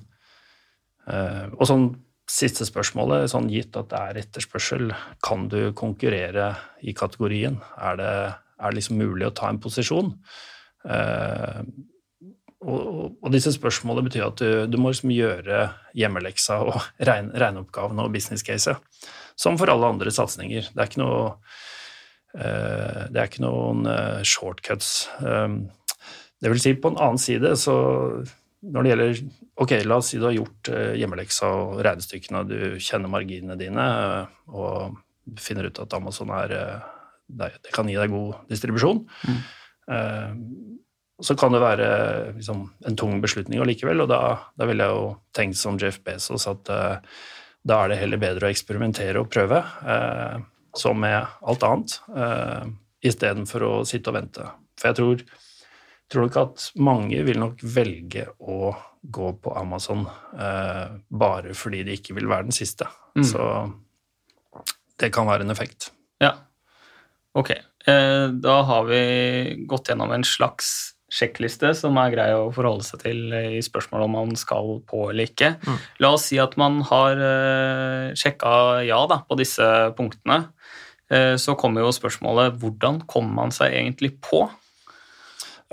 Og 1.58 1.68
sånn 1.68 1.90
siste 2.30 2.66
spørsmålet, 2.68 3.30
sånn 3.32 3.50
gitt 3.52 3.76
at 3.80 3.90
det 3.92 4.00
er 4.00 4.20
etterspørsel, 4.24 4.94
kan 5.26 5.48
du 5.52 5.74
konkurrere 5.78 6.54
i 6.82 6.96
kategorien? 6.96 7.60
Er 7.78 7.98
det, 8.00 8.14
er 8.60 8.72
det 8.72 8.80
liksom 8.80 9.02
mulig 9.02 9.28
å 9.28 9.36
ta 9.36 9.50
en 9.52 9.60
posisjon? 9.64 10.14
Eh, 10.88 11.60
og, 12.64 13.18
og, 13.20 13.30
disse 13.34 13.52
spørsmålene 13.56 14.08
betyr 14.08 14.26
at 14.30 14.40
du, 14.40 14.50
du 14.72 14.80
må 14.80 14.94
liksom 14.94 15.12
gjøre 15.12 15.66
hjemmeleksa 16.00 16.62
og 16.64 16.80
regne, 17.10 17.36
regneoppgaven 17.40 18.00
og 18.04 18.14
business-caset, 18.14 18.80
som 19.40 19.60
for 19.60 19.72
alle 19.74 19.90
andre 19.96 20.14
satsinger. 20.14 20.70
Det 20.72 20.80
er 20.80 20.92
ikke 20.92 21.10
uh, 21.10 23.02
det 23.10 23.20
er 23.20 23.28
ikke 23.28 23.44
noen 23.44 23.84
uh, 23.90 24.22
shortcuts. 24.28 25.10
Um, 25.20 25.66
det 26.44 26.52
vil 26.54 26.64
si, 26.64 26.76
på 26.78 26.94
en 26.94 27.00
annen 27.02 27.22
side, 27.22 27.56
så 27.60 27.76
når 28.64 28.84
det 28.84 28.92
gjelder 28.92 29.24
Ok, 29.64 29.72
la 29.86 29.98
oss 30.00 30.08
si 30.12 30.18
du 30.18 30.26
har 30.26 30.36
gjort 30.36 30.70
hjemmeleksa 30.98 31.50
og 31.54 31.82
regnestykkene, 31.86 32.44
du 32.48 32.58
kjenner 32.82 33.12
marginene 33.12 33.58
dine 33.60 33.84
og 34.50 34.96
finner 35.40 35.68
ut 35.70 35.82
at 35.84 35.94
Amazon 35.94 36.32
er 36.36 36.56
Det 37.28 37.74
kan 37.76 37.88
gi 37.90 37.98
deg 38.00 38.12
god 38.12 38.48
distribusjon. 38.50 39.04
Mm. 39.28 39.38
Eh, 39.94 40.34
så 41.24 41.36
kan 41.40 41.54
det 41.54 41.62
være 41.62 41.88
liksom, 42.36 42.66
en 42.88 42.98
tung 43.00 43.22
beslutning 43.24 43.62
allikevel, 43.62 44.04
og 44.04 44.10
da, 44.12 44.22
da 44.58 44.68
ville 44.68 44.84
jeg 44.84 44.98
jo 44.98 45.06
tenkt 45.36 45.60
som 45.60 45.78
Jeff 45.80 46.02
Bezos 46.04 46.48
at 46.50 46.72
da 47.64 47.78
er 47.80 47.94
det 47.94 48.00
heller 48.02 48.20
bedre 48.20 48.50
å 48.50 48.52
eksperimentere 48.52 49.22
og 49.22 49.30
prøve, 49.32 49.62
som 50.76 51.00
med 51.00 51.30
alt 51.48 51.64
annet, 51.64 51.96
istedenfor 53.08 53.66
å 53.70 53.72
sitte 53.88 54.12
og 54.12 54.18
vente. 54.18 54.50
For 54.80 54.90
jeg 54.90 55.00
tror, 55.00 55.24
tror 56.14 56.28
nok 56.28 56.40
at 56.42 56.70
mange 56.78 57.24
vil 57.26 57.42
nok 57.42 57.64
velge 57.66 58.28
å 58.40 58.74
gå 59.04 59.34
på 59.44 59.54
Amazon 59.60 60.06
eh, 60.38 60.96
bare 61.10 61.56
fordi 61.58 61.84
de 61.88 61.98
ikke 61.98 62.16
vil 62.18 62.30
være 62.32 62.48
den 62.48 62.56
siste. 62.56 62.88
Mm. 63.18 63.26
Så 63.28 63.44
det 65.02 65.12
kan 65.16 65.28
være 65.28 65.44
en 65.44 65.54
effekt. 65.54 65.92
Ja, 66.24 66.36
ok. 67.36 67.52
Eh, 67.52 68.28
da 68.46 68.58
har 68.70 68.88
vi 68.88 69.04
gått 69.68 69.92
gjennom 69.92 70.14
en 70.16 70.24
slags 70.28 70.94
sjekkliste 71.14 71.74
som 71.78 71.98
er 72.02 72.14
grei 72.14 72.30
å 72.34 72.50
forholde 72.54 72.86
seg 72.88 73.04
til 73.04 73.34
i 73.38 73.62
spørsmålet 73.62 74.08
om 74.08 74.16
man 74.18 74.38
skal 74.40 74.80
på 74.90 75.10
eller 75.12 75.30
ikke. 75.30 75.54
Mm. 75.62 75.82
La 76.02 76.14
oss 76.16 76.30
si 76.32 76.40
at 76.42 76.56
man 76.58 76.80
har 76.90 77.22
eh, 77.28 78.08
sjekka 78.18 78.56
ja 78.88 79.04
da, 79.10 79.22
på 79.28 79.38
disse 79.42 79.68
punktene. 79.98 80.46
Uh, 81.12 81.36
så 81.38 81.54
kommer 81.60 81.84
jo 81.84 81.92
spørsmålet 81.94 82.56
hvordan 82.62 83.02
kommer 83.12 83.36
man 83.44 83.52
seg 83.54 83.76
egentlig 83.76 84.16
på? 84.24 84.48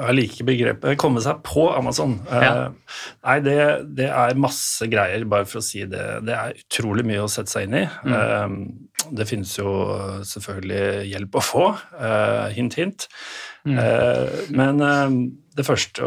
Jeg 0.01 0.17
liker 0.17 0.47
begrepet 0.49 0.99
'komme 0.99 1.21
seg 1.23 1.43
på 1.47 1.67
Amazon'. 1.75 2.19
Ja. 2.31 2.53
Uh, 2.71 3.01
nei, 3.27 3.37
det, 3.45 3.59
det, 3.99 4.09
er 4.09 4.39
masse 4.41 4.87
greier, 4.91 5.27
bare 5.29 5.49
for 5.49 5.61
å 5.61 5.65
si 5.65 5.85
det. 5.89 6.07
Det 6.27 6.37
er 6.37 6.57
utrolig 6.63 7.05
mye 7.09 7.25
å 7.25 7.31
sette 7.31 7.53
seg 7.53 7.69
inn 7.69 7.77
i. 7.83 7.85
Mm. 8.05 8.15
Uh, 8.17 9.11
det 9.17 9.27
finnes 9.29 9.53
jo 9.59 9.71
selvfølgelig 10.29 11.09
hjelp 11.11 11.37
å 11.37 11.45
få. 11.45 11.67
Uh, 11.97 12.49
hint, 12.57 12.77
hint. 12.81 13.09
Mm. 13.61 13.77
men 14.57 14.79
det 15.53 15.67
første 15.69 16.07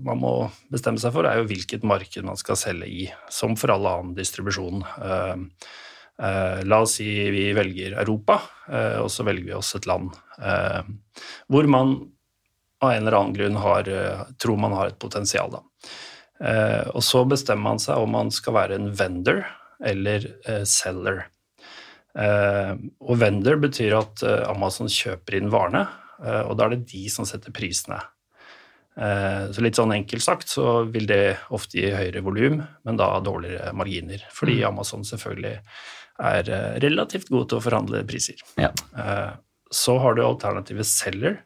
man 0.00 0.16
må 0.16 0.30
bestemme 0.72 0.96
seg 0.96 1.12
for, 1.12 1.28
er 1.28 1.42
jo 1.42 1.48
hvilket 1.50 1.82
marked 1.84 2.24
man 2.24 2.38
skal 2.40 2.56
selge 2.56 2.88
i, 2.88 3.02
som 3.28 3.52
for 3.60 3.74
all 3.74 3.84
annen 3.90 4.14
distribusjon. 4.16 4.80
la 6.16 6.78
oss 6.80 6.94
si 6.96 7.10
vi 7.34 7.50
velger 7.52 7.98
Europa, 8.00 8.38
og 9.02 9.10
så 9.12 9.28
velger 9.28 9.50
vi 9.50 9.58
oss 9.58 9.74
et 9.76 9.84
land 9.84 10.08
hvor 11.52 11.68
man 11.68 11.98
av 12.80 12.92
en 12.92 13.06
eller 13.06 13.18
annen 13.18 13.34
grunn 13.34 13.56
har, 13.56 13.88
eh, 13.88 14.20
tror 14.38 14.56
man 14.56 14.72
har 14.72 14.86
et 14.86 14.98
potensial. 14.98 15.50
Da. 15.50 15.62
Eh, 16.46 16.88
og 16.88 17.02
så 17.02 17.24
bestemmer 17.28 17.62
man 17.62 17.80
seg 17.80 18.02
om 18.02 18.12
man 18.12 18.30
skal 18.30 18.56
være 18.58 18.76
en 18.76 18.90
vendor 18.92 19.44
eller 19.84 20.28
eh, 20.46 20.64
seller. 20.64 21.26
og 22.16 23.18
vendor 23.20 23.58
betyr 23.60 23.92
at 23.92 24.22
Amazon 24.48 24.88
kjøper 24.88 25.34
inn 25.36 25.50
varene, 25.52 25.82
og 26.48 26.54
da 26.56 26.64
er 26.64 26.70
det 26.72 26.86
de 26.88 27.02
som 27.12 27.26
setter 27.28 27.52
prisene. 27.52 27.98
Så 28.96 29.60
litt 29.60 29.76
sånn 29.76 29.92
enkelt 29.92 30.24
sagt 30.24 30.48
så 30.48 30.78
vil 30.88 31.04
det 31.10 31.36
ofte 31.52 31.76
gi 31.76 31.90
høyere 31.92 32.22
volum, 32.24 32.62
men 32.88 32.96
da 32.96 33.10
dårligere 33.20 33.74
marginer. 33.76 34.24
Fordi 34.32 34.62
mm. 34.62 34.64
Amazon 34.70 35.04
selvfølgelig 35.04 35.58
er 36.32 36.48
relativt 36.86 37.28
god 37.28 37.50
til 37.50 37.60
å 37.60 37.66
forhandle 37.66 38.00
priser. 38.08 38.40
Ja. 38.56 38.72
Så 39.68 39.98
har 40.00 40.16
du 40.16 40.24
alternativet 40.24 40.88
selger, 40.88 41.36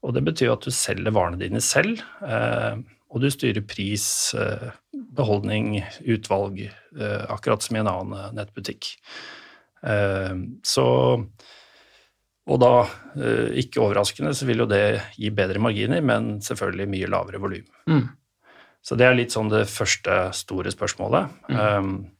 og 0.00 0.16
det 0.16 0.22
betyr 0.24 0.54
at 0.54 0.64
du 0.64 0.72
selger 0.72 1.12
varene 1.14 1.40
dine 1.40 1.60
selv, 1.64 2.00
eh, 2.24 2.80
og 3.10 3.22
du 3.22 3.28
styrer 3.32 3.64
pris, 3.66 4.34
eh, 4.38 4.70
beholdning, 5.16 5.80
utvalg, 6.08 6.62
eh, 6.64 7.24
akkurat 7.28 7.62
som 7.62 7.76
i 7.76 7.82
en 7.82 7.90
annen 7.90 8.36
nettbutikk. 8.38 8.96
Så 10.62 10.86
Og 12.50 12.58
da, 12.58 12.84
ikke 13.54 13.78
overraskende, 13.78 14.32
så 14.34 14.44
vil 14.44 14.58
jo 14.58 14.66
det 14.66 15.00
gi 15.14 15.28
bedre 15.30 15.60
marginer, 15.62 16.00
men 16.02 16.40
selvfølgelig 16.42 16.88
mye 16.90 17.06
lavere 17.06 17.38
volum. 17.38 17.66
Mm. 17.86 18.08
Så 18.82 18.96
det 18.98 19.06
er 19.06 19.14
litt 19.14 19.30
sånn 19.30 19.52
det 19.52 19.68
første 19.70 20.32
store 20.34 20.72
spørsmålet. 20.72 21.30
Mm. 21.48 22.10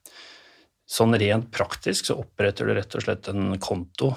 Sånn 0.87 1.19
rent 1.19 1.51
praktisk 1.51 2.07
så 2.07 2.21
oppretter 2.21 2.69
du 2.69 2.77
rett 2.77 2.95
og 2.95 3.03
slett 3.03 3.29
en 3.33 3.59
konto 3.59 4.13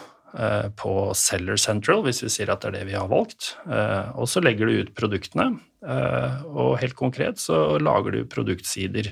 på 0.80 0.94
Seller 1.18 1.60
Central, 1.62 2.02
hvis 2.08 2.24
vi 2.24 2.32
sier 2.34 2.50
at 2.54 2.64
det 2.64 2.72
er 2.72 2.78
det 2.80 2.88
vi 2.90 2.98
har 2.98 3.10
valgt. 3.12 3.54
Eh, 3.70 4.14
og 4.18 4.30
så 4.30 4.42
legger 4.42 4.70
du 4.70 4.80
ut 4.82 4.94
produktene, 4.98 5.52
eh, 5.86 6.40
og 6.50 6.80
helt 6.82 6.98
konkret 6.98 7.42
så 7.42 7.78
lager 7.82 8.16
du 8.16 8.30
produktsider, 8.30 9.12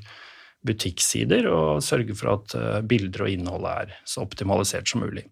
butikksider, 0.65 1.45
og 1.49 1.83
sørger 1.85 2.17
for 2.17 2.35
at 2.35 2.55
bilder 2.89 3.25
og 3.25 3.33
innhold 3.33 3.65
er 3.69 3.95
så 4.05 4.21
optimalisert 4.21 4.89
som 4.89 5.01
mulig. 5.01 5.23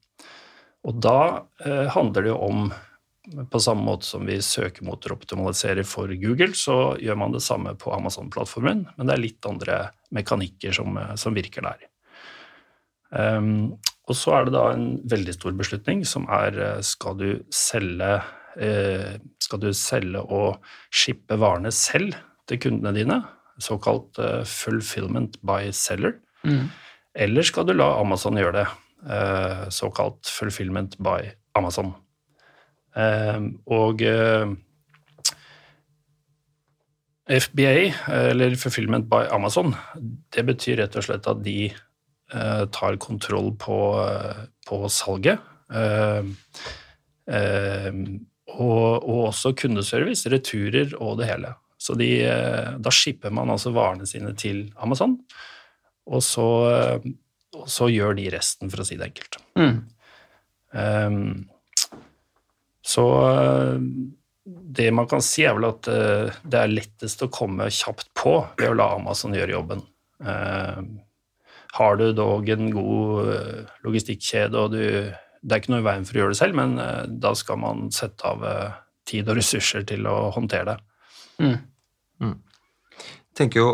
Og 0.89 0.96
da 1.03 1.43
handler 1.93 2.25
det 2.25 2.31
jo 2.31 2.39
om 2.48 2.72
på 3.51 3.60
samme 3.62 3.84
måte 3.86 4.08
som 4.08 4.25
vi 4.25 4.39
søkemotoroptimaliserer 4.41 5.86
for 5.86 6.10
Google, 6.17 6.55
så 6.58 6.96
gjør 6.98 7.19
man 7.19 7.36
det 7.36 7.43
samme 7.46 7.75
på 7.77 7.93
Amazon-plattformen, 7.93 8.88
men 8.96 9.10
det 9.10 9.15
er 9.15 9.22
litt 9.22 9.50
andre 9.50 9.77
mekanikker 10.15 10.74
som, 10.74 10.98
som 11.19 11.38
virker 11.38 11.67
der. 11.67 11.86
Um, 13.10 13.77
og 14.10 14.18
så 14.18 14.34
er 14.36 14.48
det 14.48 14.56
da 14.56 14.66
en 14.74 14.88
veldig 15.10 15.36
stor 15.36 15.56
beslutning 15.58 16.01
som 16.08 16.25
er 16.34 16.58
eh, 16.58 16.82
skal 16.86 17.18
du 17.20 17.28
selge 17.54 18.16
eh, 18.58 19.18
skal 19.42 19.62
du 19.62 19.70
selge 19.78 20.24
og 20.25 20.72
shippe 20.89 21.38
varene 21.39 21.72
selv 21.75 22.18
til 22.50 22.62
kundene 22.63 22.96
dine, 22.96 23.20
såkalt 23.62 24.18
eh, 24.22 24.42
fulfillment 24.50 25.38
by 25.46 25.70
seller, 25.75 26.18
mm. 26.42 26.63
eller 27.25 27.46
skal 27.46 27.68
du 27.70 27.75
la 27.75 27.92
Amazon 28.00 28.39
gjøre 28.39 28.63
det, 28.63 28.70
såkalt 29.72 30.28
fulfillment 30.28 30.98
by 31.00 31.30
Amazon. 31.56 31.94
Og 33.72 34.01
FBA, 37.30 37.75
eller 38.12 38.58
fulfillment 38.60 39.08
by 39.08 39.30
Amazon, 39.32 39.72
det 40.36 40.44
betyr 40.50 40.82
rett 40.82 40.98
og 41.00 41.06
slett 41.06 41.30
at 41.32 41.46
de 41.46 41.70
tar 42.30 42.98
kontroll 43.02 43.54
på, 43.58 43.78
på 44.70 44.80
salget. 44.94 45.40
Eh, 45.74 46.24
eh, 47.36 47.94
og, 48.50 49.06
og, 49.06 49.20
også 49.30 49.54
kundeservice, 49.58 50.30
returer 50.32 50.96
og 50.98 51.20
det 51.20 51.30
hele. 51.30 51.54
Så 51.80 51.96
de, 51.96 52.10
da 52.82 52.92
shipper 52.92 53.32
man 53.32 53.52
altså 53.54 53.72
varene 53.72 54.08
sine 54.10 54.34
til 54.36 54.66
Amazon, 54.84 55.16
og 56.10 56.24
så, 56.26 56.48
og 57.56 57.70
så 57.72 57.88
gjør 57.88 58.18
de 58.18 58.26
resten, 58.34 58.72
for 58.74 58.84
å 58.84 58.88
si 58.88 58.98
det 59.00 59.12
enkelt. 59.12 59.38
Mm. 59.56 59.78
Um, 60.74 61.30
så 62.84 63.06
det 64.44 64.90
man 64.98 65.08
kan 65.08 65.24
si, 65.24 65.46
er 65.48 65.56
vel 65.56 65.70
at 65.70 65.88
det 65.88 66.60
er 66.60 66.74
lettest 66.74 67.24
å 67.24 67.32
komme 67.32 67.70
kjapt 67.72 68.10
på 68.18 68.34
ved 68.58 68.74
å 68.74 68.76
la 68.76 68.90
Amazon 68.98 69.38
gjøre 69.38 69.56
jobben. 69.56 69.86
Uh, 70.20 70.82
har 71.78 71.98
du 72.00 72.12
dog 72.18 72.50
en 72.50 72.70
god 72.74 73.32
eh, 73.34 73.72
logistikkjede, 73.86 74.58
og 74.58 74.74
du, 74.74 74.84
det 75.42 75.56
er 75.56 75.62
ikke 75.62 75.74
noe 75.74 75.84
i 75.84 75.88
veien 75.88 76.06
for 76.08 76.18
å 76.18 76.24
gjøre 76.24 76.36
det 76.36 76.42
selv, 76.42 76.60
men 76.60 76.78
eh, 76.82 77.04
da 77.22 77.34
skal 77.38 77.60
man 77.62 77.90
sette 77.96 78.26
av 78.28 78.46
eh, 78.46 78.78
tid 79.10 79.30
og 79.30 79.40
ressurser 79.40 79.86
til 79.90 80.08
å 80.10 80.18
håndtere 80.36 80.74
det. 80.74 80.78
Mm. 81.40 81.58
Mm. 82.26 82.38
Jeg 83.00 83.46
tenker 83.46 83.62
jo, 83.62 83.70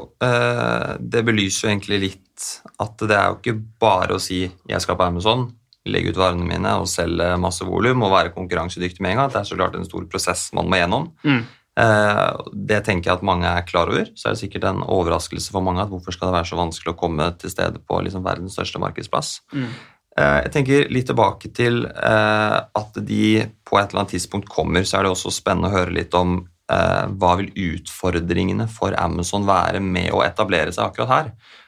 Det 1.01 1.23
belyser 1.25 1.65
jo 1.65 1.69
egentlig 1.71 1.97
litt 2.03 2.43
at 2.83 2.99
det 3.01 3.15
er 3.15 3.31
jo 3.31 3.37
ikke 3.39 3.55
bare 3.81 4.17
å 4.19 4.21
si 4.21 4.43
'jeg 4.45 4.81
skal 4.83 4.97
på 4.99 5.07
Amazon', 5.07 5.47
legge 5.89 6.11
ut 6.13 6.19
varene 6.19 6.45
mine 6.45 6.71
og 6.77 6.89
selge 6.89 7.31
masse 7.41 7.65
volum 7.65 8.03
og 8.05 8.13
være 8.13 8.33
konkurransedyktig 8.35 9.01
med 9.01 9.15
en 9.15 9.17
gang. 9.23 9.31
Det 9.31 9.39
er 9.39 9.49
så 9.49 9.57
klart 9.57 9.75
en 9.75 9.85
stor 9.85 10.05
prosess 10.05 10.51
man 10.53 10.69
må 10.69 10.77
gjennom. 10.77 11.11
Mm. 11.23 11.43
Eh, 11.75 12.37
Det 12.53 12.83
tenker 12.85 13.11
jeg 13.11 13.17
at 13.19 13.25
mange 13.25 13.49
er 13.49 13.65
klar 13.67 13.91
over. 13.91 14.07
Så 14.15 14.29
er 14.29 14.35
det 14.35 14.43
sikkert 14.43 14.69
en 14.69 14.83
overraskelse 14.83 15.51
for 15.51 15.65
mange 15.65 15.83
at 15.83 15.91
hvorfor 15.91 16.15
skal 16.15 16.31
det 16.31 16.37
være 16.39 16.49
så 16.51 16.59
vanskelig 16.59 16.93
å 16.93 16.99
komme 16.99 17.27
til 17.41 17.51
stedet 17.51 17.83
på 17.85 17.99
liksom 18.05 18.23
verdens 18.23 18.55
største 18.55 18.79
markedsplass. 18.79 19.41
Mm. 19.53 19.69
Eh, 20.17 20.41
Jeg 20.45 20.51
tenker 20.55 20.89
litt 20.89 21.07
tilbake 21.11 21.51
til 21.53 21.85
eh, 21.85 22.59
at 22.63 22.93
de 22.95 23.45
på 23.65 23.79
et 23.79 23.89
eller 23.89 24.05
annet 24.05 24.15
tidspunkt 24.15 24.49
kommer, 24.49 24.87
så 24.87 24.99
er 24.99 25.03
det 25.03 25.11
også 25.11 25.33
spennende 25.33 25.71
å 25.71 25.77
høre 25.77 25.95
litt 25.95 26.13
om 26.13 26.43
hva 26.65 27.35
vil 27.37 27.51
utfordringene 27.77 28.65
for 28.73 28.95
Amazon 28.97 29.43
være 29.45 29.77
med 29.85 30.09
å 30.17 30.23
etablere 30.25 30.71
seg 30.73 30.87
akkurat 30.87 31.11
her. 31.11 31.27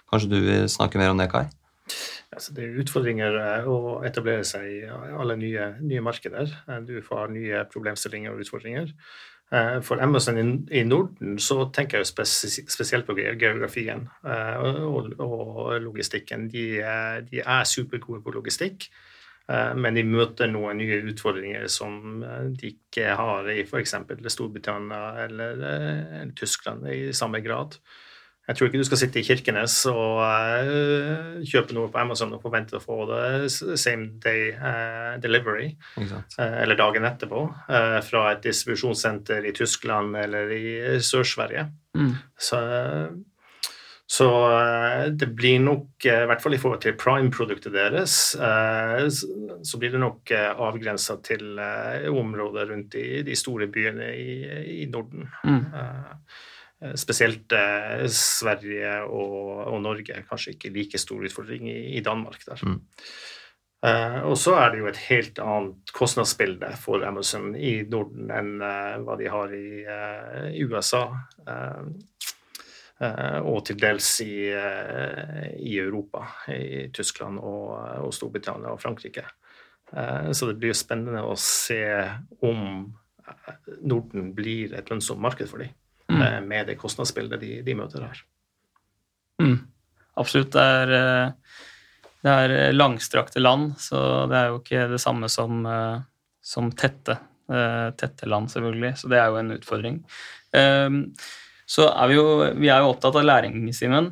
Kanskje 0.10 0.30
du 0.32 0.40
vil 0.42 0.64
snakke 0.74 0.98
mer 0.98 1.12
om 1.14 1.20
det, 1.22 1.28
Kai? 1.30 1.44
Altså, 2.34 2.56
det 2.56 2.64
er 2.66 2.80
utfordringer 2.82 3.38
å 3.70 4.02
etablere 4.10 4.42
seg 4.42 4.66
i 4.66 4.80
alle 4.90 5.36
nye, 5.38 5.68
nye 5.86 6.02
markeder. 6.02 6.50
Du 6.88 6.96
får 7.06 7.30
nye 7.30 7.62
problemstillinger 7.70 8.34
og 8.34 8.42
utfordringer. 8.42 8.90
Eh, 9.52 9.78
For 9.82 10.02
Amazon 10.04 10.38
i, 10.72 10.82
Norden 10.84 11.38
så 11.40 11.70
tenker 11.72 12.02
jeg 12.02 12.10
spes, 12.10 12.34
spesielt 12.68 13.08
på 13.08 13.16
geografien 13.16 14.08
eh, 14.28 14.58
og, 14.60 15.14
og 15.24 15.78
logistikken. 15.86 16.50
De, 16.52 16.66
er- 16.84 17.22
de 17.30 17.40
er 17.46 17.64
supergode 17.70 18.20
på 18.26 18.34
logistikk, 18.36 18.90
eh, 19.48 19.72
men 19.80 19.96
de 19.96 20.04
møter 20.04 20.52
noen 20.52 20.82
nye 20.82 21.00
utfordringer 21.14 21.70
som 21.72 22.24
eh, 22.28 22.50
de 22.60 22.74
ikke 22.74 23.16
har 23.22 23.48
i 23.54 23.62
f.eks. 23.64 23.96
Storbritannia 24.36 25.04
eller 25.30 25.64
eh, 25.72 26.28
Tyskland 26.36 26.84
i 26.92 27.00
samme 27.16 27.40
grad. 27.46 27.80
Jeg 28.48 28.56
tror 28.56 28.70
ikke 28.70 28.80
du 28.80 28.88
skal 28.88 29.00
sitte 29.02 29.20
i 29.20 29.26
Kirkenes 29.28 29.74
og 29.92 30.22
uh, 30.24 31.40
kjøpe 31.44 31.76
noe 31.76 31.92
på 31.92 32.00
Amazon 32.00 32.32
og 32.38 32.44
forvente 32.46 32.78
å 32.78 32.84
få 32.84 33.02
det 33.10 33.52
same 33.52 34.14
day 34.24 34.54
uh, 34.56 35.20
delivery, 35.20 35.74
uh, 36.00 36.22
eller 36.40 36.80
dagen 36.80 37.08
etterpå, 37.10 37.44
fra 38.08 38.22
et 38.32 38.46
distribusjonssenter 38.46 39.50
i 39.50 39.56
Tyskland 39.56 40.16
eller 40.16 40.54
i 40.56 40.68
Sør-Sverige. 41.04 41.68
Mm. 41.98 42.14
Så, 42.40 42.60
så 44.08 44.28
det 45.12 45.28
blir 45.36 45.60
nok, 45.66 46.08
i 46.08 46.18
hvert 46.32 46.44
fall 46.44 46.56
i 46.56 46.62
forhold 46.62 46.84
til 46.86 46.96
prime-produktet 47.00 47.76
deres, 47.76 48.18
så 48.38 49.80
blir 49.82 49.96
det 49.96 50.04
nok 50.04 50.32
avgrensa 50.38 51.18
til 51.26 51.58
områder 51.58 52.72
rundt 52.72 53.00
i 53.02 53.24
de 53.28 53.36
store 53.40 53.68
byene 53.74 54.14
i, 54.16 54.38
i 54.84 54.86
Norden. 54.94 55.28
Mm. 55.44 55.66
Eh, 56.84 56.94
Spesielt 57.00 57.52
eh, 57.56 58.06
Sverige 58.14 59.00
og, 59.06 59.66
og 59.74 59.82
Norge. 59.82 60.24
Kanskje 60.30 60.56
ikke 60.56 60.74
like 60.76 61.02
stor 61.02 61.24
utfordring 61.26 61.70
i, 61.72 61.80
i 61.98 62.04
Danmark 62.06 62.46
der. 62.46 62.62
Mm. 62.66 62.82
Eh, 63.86 64.20
og 64.26 64.38
så 64.42 64.56
er 64.58 64.72
det 64.74 64.80
jo 64.82 64.90
et 64.90 65.00
helt 65.06 65.40
annet 65.40 65.92
kostnadsbilde 65.94 66.72
for 66.82 67.04
Amazon 67.06 67.52
i 67.54 67.84
Norden 67.86 68.32
enn 68.34 68.56
eh, 68.66 68.96
hva 69.06 69.18
de 69.20 69.28
har 69.30 69.54
i, 69.54 69.84
eh, 69.86 70.48
i 70.58 70.66
USA. 70.66 71.08
og 72.98 73.60
til 73.62 73.78
dels 73.78 74.08
i, 74.24 74.50
i 74.50 75.76
Europa, 75.78 76.24
i 76.50 76.88
Tyskland 76.90 77.38
og, 77.38 77.76
og 78.08 78.10
Storbritannia 78.10 78.72
og 78.74 78.82
Frankrike. 78.82 79.22
Så 80.34 80.50
det 80.50 80.56
blir 80.58 80.74
jo 80.74 80.80
spennende 80.80 81.22
å 81.22 81.36
se 81.38 81.78
om 82.42 82.88
Norden 83.86 84.32
blir 84.34 84.74
et 84.74 84.90
lønnsomt 84.90 85.22
marked 85.22 85.46
for 85.52 85.62
dem 85.62 85.76
Mm. 86.08 86.48
med 86.48 86.70
det 86.70 86.78
kostnadsbildet 86.80 87.42
de, 87.42 87.62
de 87.68 87.74
møter 87.76 88.06
her. 88.06 88.22
Mm. 89.42 89.58
Absolutt. 90.18 90.54
Det 90.56 90.62
er, 90.82 90.94
eh, 90.98 91.58
det 92.26 92.36
er 92.36 92.76
langstrakte 92.76 93.42
land, 93.44 93.76
så 93.82 94.28
det 94.30 94.38
er 94.40 94.52
jo 94.52 94.62
ikke 94.62 94.86
det 94.94 95.02
samme 95.04 95.30
som, 95.32 95.66
eh, 95.66 95.98
som 96.42 96.72
tette, 96.72 97.20
eh, 97.52 97.90
tette 98.00 98.30
land, 98.30 98.50
selvfølgelig. 98.54 98.96
Så 98.98 99.12
det 99.12 99.20
er 99.22 99.28
jo 99.28 99.42
en 99.42 99.58
utfordring. 99.58 100.00
Um, 100.54 101.04
Så 101.68 101.84
er 101.84 102.08
vi 102.08 102.16
jo, 102.16 102.28
vi 102.56 102.70
er 102.72 102.80
jo 102.80 102.94
opptatt 102.94 103.18
av 103.20 103.26
læring, 103.28 103.74
Simen. 103.76 104.06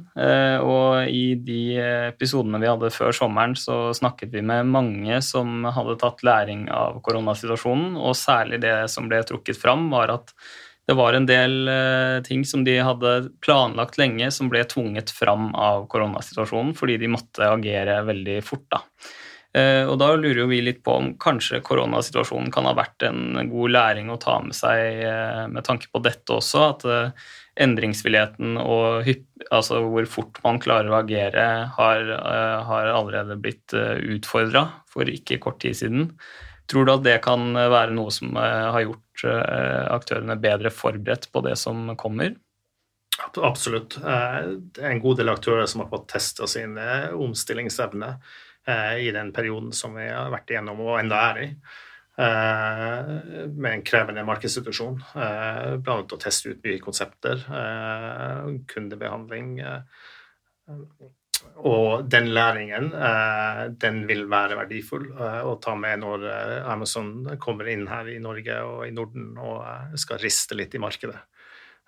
Og 0.59 1.07
i 1.07 1.35
de 1.39 1.77
episodene 2.11 2.59
vi 2.59 2.67
hadde 2.67 2.91
før 2.91 3.15
sommeren, 3.15 3.55
så 3.55 3.93
snakket 3.95 4.33
vi 4.33 4.41
med 4.41 4.67
mange 4.67 5.21
som 5.23 5.63
hadde 5.63 5.95
tatt 6.01 6.19
læring 6.27 6.65
av 6.67 6.99
koronasituasjonen, 7.01 7.95
og 7.95 8.11
særlig 8.11 8.59
det 8.59 8.89
som 8.91 9.07
ble 9.07 9.23
trukket 9.23 9.55
fram, 9.55 9.87
var 9.89 10.11
at 10.17 10.33
det 10.85 10.93
var 10.97 11.17
en 11.17 11.25
del 11.25 11.67
eh, 11.71 12.21
ting 12.25 12.43
som 12.45 12.63
de 12.65 12.77
hadde 12.85 13.13
planlagt 13.41 13.97
lenge, 13.97 14.29
som 14.31 14.51
ble 14.51 14.63
tvunget 14.69 15.13
fram 15.13 15.49
av 15.57 15.87
koronasituasjonen 15.89 16.75
fordi 16.77 16.99
de 17.01 17.13
måtte 17.15 17.47
agere 17.49 18.01
veldig 18.05 18.41
fort. 18.45 18.67
da. 18.69 18.83
Eh, 19.55 19.83
og 19.87 19.97
da 20.01 20.11
lurer 20.19 20.43
jo 20.43 20.49
vi 20.51 20.59
litt 20.61 20.83
på 20.83 20.97
om 20.99 21.13
kanskje 21.21 21.63
koronasituasjonen 21.65 22.51
kan 22.53 22.67
ha 22.67 22.75
vært 22.77 23.07
en 23.07 23.49
god 23.49 23.71
læring 23.71 24.11
å 24.11 24.19
ta 24.21 24.37
med 24.43 24.57
seg 24.57 25.01
eh, 25.07 25.45
med 25.51 25.65
tanke 25.65 25.89
på 25.89 26.03
dette 26.03 26.35
også, 26.35 26.63
at 26.69 26.85
eh, 26.91 27.27
endringsvilligheten 27.63 28.57
og 28.59 29.07
altså 29.53 29.79
hvor 29.85 30.07
fort 30.11 30.41
man 30.43 30.59
klarer 30.59 30.91
å 30.91 30.99
agere, 30.99 31.45
har, 31.77 32.01
eh, 32.17 32.57
har 32.67 32.91
allerede 32.91 33.37
blitt 33.39 33.75
uh, 33.77 33.95
utfordra 33.95 34.67
for 34.91 35.07
ikke 35.07 35.39
kort 35.43 35.61
tid 35.63 35.77
siden. 35.79 36.09
Tror 36.71 36.85
du 36.87 36.91
at 36.95 37.03
det 37.05 37.19
kan 37.25 37.53
være 37.53 37.93
noe 37.93 38.11
som 38.13 38.33
eh, 38.41 38.65
har 38.73 38.85
gjort 38.87 39.23
eh, 39.29 39.85
aktørene 39.93 40.37
bedre 40.41 40.71
forberedt 40.73 41.29
på 41.33 41.43
det 41.45 41.55
som 41.61 41.91
kommer? 41.99 42.33
Absolutt. 43.37 43.97
Eh, 44.01 44.39
Det 44.73 44.83
er 44.83 44.91
en 44.91 45.03
god 45.03 45.21
del 45.21 45.29
aktører 45.31 45.69
som 45.69 45.83
har 45.83 45.91
fått 45.91 46.09
testa 46.15 46.47
sin 46.49 46.77
eh, 46.81 47.11
omstillingsevne 47.13 48.09
eh, 48.67 48.95
i 49.07 49.11
den 49.15 49.31
perioden 49.35 49.71
som 49.77 49.95
vi 49.95 50.07
har 50.09 50.31
vært 50.33 50.51
igjennom 50.51 50.81
og 50.83 50.97
enda 50.99 51.21
er 51.29 51.41
i. 51.43 51.47
eh, 52.17 53.13
Med 53.53 53.71
en 53.71 53.85
krevende 53.87 54.25
markedssituasjon. 54.27 54.97
eh, 55.15 55.71
annet 55.77 56.17
å 56.17 56.21
teste 56.21 56.49
ut 56.55 56.65
nye 56.65 56.81
konsepter, 56.83 57.45
eh, 57.61 58.51
kundebehandling. 58.73 59.59
Og 61.65 62.05
den 62.11 62.27
læringen 62.35 62.91
eh, 62.93 63.61
den 63.81 64.03
vil 64.09 64.25
være 64.29 64.57
verdifull 64.59 65.07
eh, 65.13 65.41
å 65.47 65.55
ta 65.61 65.73
med 65.79 66.03
når 66.03 66.25
eh, 66.29 66.71
Amazon 66.71 67.37
kommer 67.41 67.69
inn 67.71 67.87
her 67.89 68.09
i 68.11 68.19
Norge 68.21 68.59
og 68.67 68.83
i 68.87 68.93
Norden 68.93 69.33
og 69.41 69.97
skal 69.99 70.21
riste 70.21 70.57
litt 70.57 70.75
i 70.75 70.83
markedet. 70.83 71.17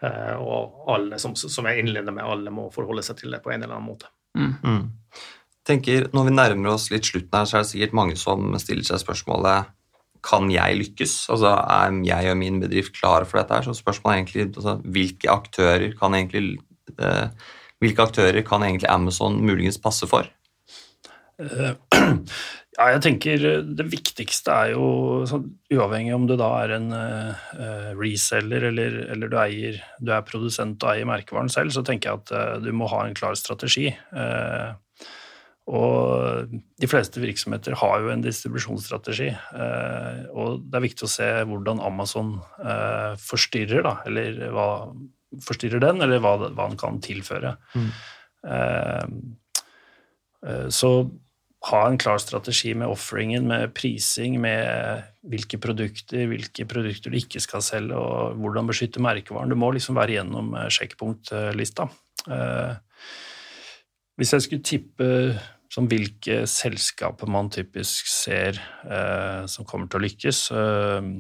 Eh, 0.02 0.36
og 0.38 0.88
alle, 0.94 1.20
som, 1.22 1.36
som 1.38 1.70
jeg 1.70 1.84
innleder 1.84 2.16
med, 2.16 2.26
alle 2.26 2.54
må 2.54 2.70
forholde 2.74 3.06
seg 3.06 3.22
til 3.22 3.36
det 3.36 3.42
på 3.44 3.54
en 3.54 3.62
eller 3.62 3.78
annen 3.78 3.92
måte. 3.92 4.12
Mm. 4.38 4.92
tenker, 5.66 6.10
Når 6.14 6.28
vi 6.28 6.36
nærmer 6.36 6.76
oss 6.76 6.92
litt 6.94 7.08
slutten 7.10 7.34
her, 7.34 7.48
så 7.50 7.58
er 7.58 7.66
det 7.66 7.72
sikkert 7.72 7.98
mange 7.98 8.18
som 8.20 8.54
stiller 8.62 8.86
seg 8.86 9.02
spørsmålet 9.02 9.74
kan 10.28 10.50
jeg 10.52 10.80
lykkes? 10.82 11.14
Altså, 11.34 11.54
Er 11.54 11.94
jeg 12.06 12.32
og 12.32 12.38
min 12.38 12.60
bedrift 12.62 12.96
klare 12.98 13.26
for 13.26 13.40
dette? 13.40 13.54
her? 13.54 13.62
Så 13.62 13.78
spørsmålet 13.78 14.14
er 14.14 14.22
egentlig 14.22 14.46
altså, 14.56 14.76
hvilke 14.84 15.30
aktører 15.32 15.94
kan 16.00 16.14
egentlig 16.18 16.60
eh, 17.00 17.30
hvilke 17.84 18.08
aktører 18.08 18.44
kan 18.46 18.66
egentlig 18.66 18.90
Amazon 18.92 19.40
muligens 19.46 19.80
passe 19.82 20.10
for? 20.10 20.30
Eh, 21.42 21.76
Ja, 22.78 22.92
jeg 22.94 23.02
tenker 23.02 23.42
eh, 23.42 23.64
det 23.74 23.88
viktigste 23.90 24.54
er 24.54 24.76
jo, 24.76 24.88
sånn, 25.26 25.48
uavhengig 25.74 26.14
om 26.14 26.28
du 26.30 26.36
da 26.38 26.52
er 26.62 26.76
en 26.76 26.92
eh, 26.94 27.88
reseller 27.98 28.68
eller, 28.70 29.00
eller 29.16 29.32
du, 29.34 29.38
eier, 29.42 29.80
du 29.98 30.12
er 30.14 30.26
produsent 30.28 30.86
og 30.86 30.92
eier 30.92 31.10
merkevaren 31.10 31.50
selv, 31.50 31.74
så 31.74 31.82
tenker 31.82 32.12
jeg 32.12 32.22
at 32.22 32.62
du 32.62 32.70
må 32.78 32.90
ha 32.92 33.02
en 33.08 33.18
klar 33.18 33.34
strategi. 33.40 33.90
Og 35.68 36.54
de 36.54 36.88
fleste 36.88 37.20
virksomheter 37.20 37.76
har 37.82 38.06
jo 38.06 38.14
en 38.14 38.22
distribusjonsstrategi, 38.24 39.32
og 40.38 40.62
det 40.70 40.78
er 40.78 40.86
viktig 40.86 41.10
å 41.10 41.12
se 41.12 41.28
hvordan 41.50 41.82
Amazon 41.84 42.38
forstyrrer, 43.26 43.84
da, 43.90 43.98
eller 44.08 44.54
hva 44.54 44.70
forstyrrer 45.44 45.84
den, 45.84 46.02
eller 46.04 46.22
hva, 46.24 46.36
hva 46.48 46.70
den 46.70 46.80
kan 46.80 47.00
tilføre. 47.04 47.56
Mm. 47.76 47.88
Eh, 48.48 49.06
eh, 50.48 50.68
så 50.74 50.92
ha 51.68 51.82
en 51.88 51.98
klar 52.00 52.20
strategi 52.22 52.74
med 52.78 52.88
offeringen, 52.88 53.48
med 53.50 53.74
prising, 53.76 54.38
med 54.42 55.04
hvilke 55.28 55.60
produkter, 55.60 56.28
hvilke 56.30 56.68
produkter 56.70 57.12
du 57.12 57.18
ikke 57.20 57.42
skal 57.44 57.66
selge, 57.66 57.98
og 57.98 58.38
hvordan 58.40 58.70
beskytte 58.70 59.04
merkevaren. 59.04 59.52
Du 59.52 59.60
må 59.60 59.74
liksom 59.76 59.98
være 60.00 60.20
gjennom 60.20 60.54
eh, 60.56 60.70
sjekkpunktlista. 60.74 61.90
Eh, 62.30 62.76
Hvis 64.18 64.34
jeg 64.34 64.48
skulle 64.48 64.66
tippe 64.66 65.08
som 65.70 65.86
hvilke 65.90 66.46
selskaper 66.50 67.30
man 67.30 67.52
typisk 67.54 68.08
ser 68.10 68.58
eh, 68.88 69.44
som 69.52 69.68
kommer 69.68 69.90
til 69.92 70.00
å 70.00 70.06
lykkes, 70.06 70.40
eh, 70.56 71.12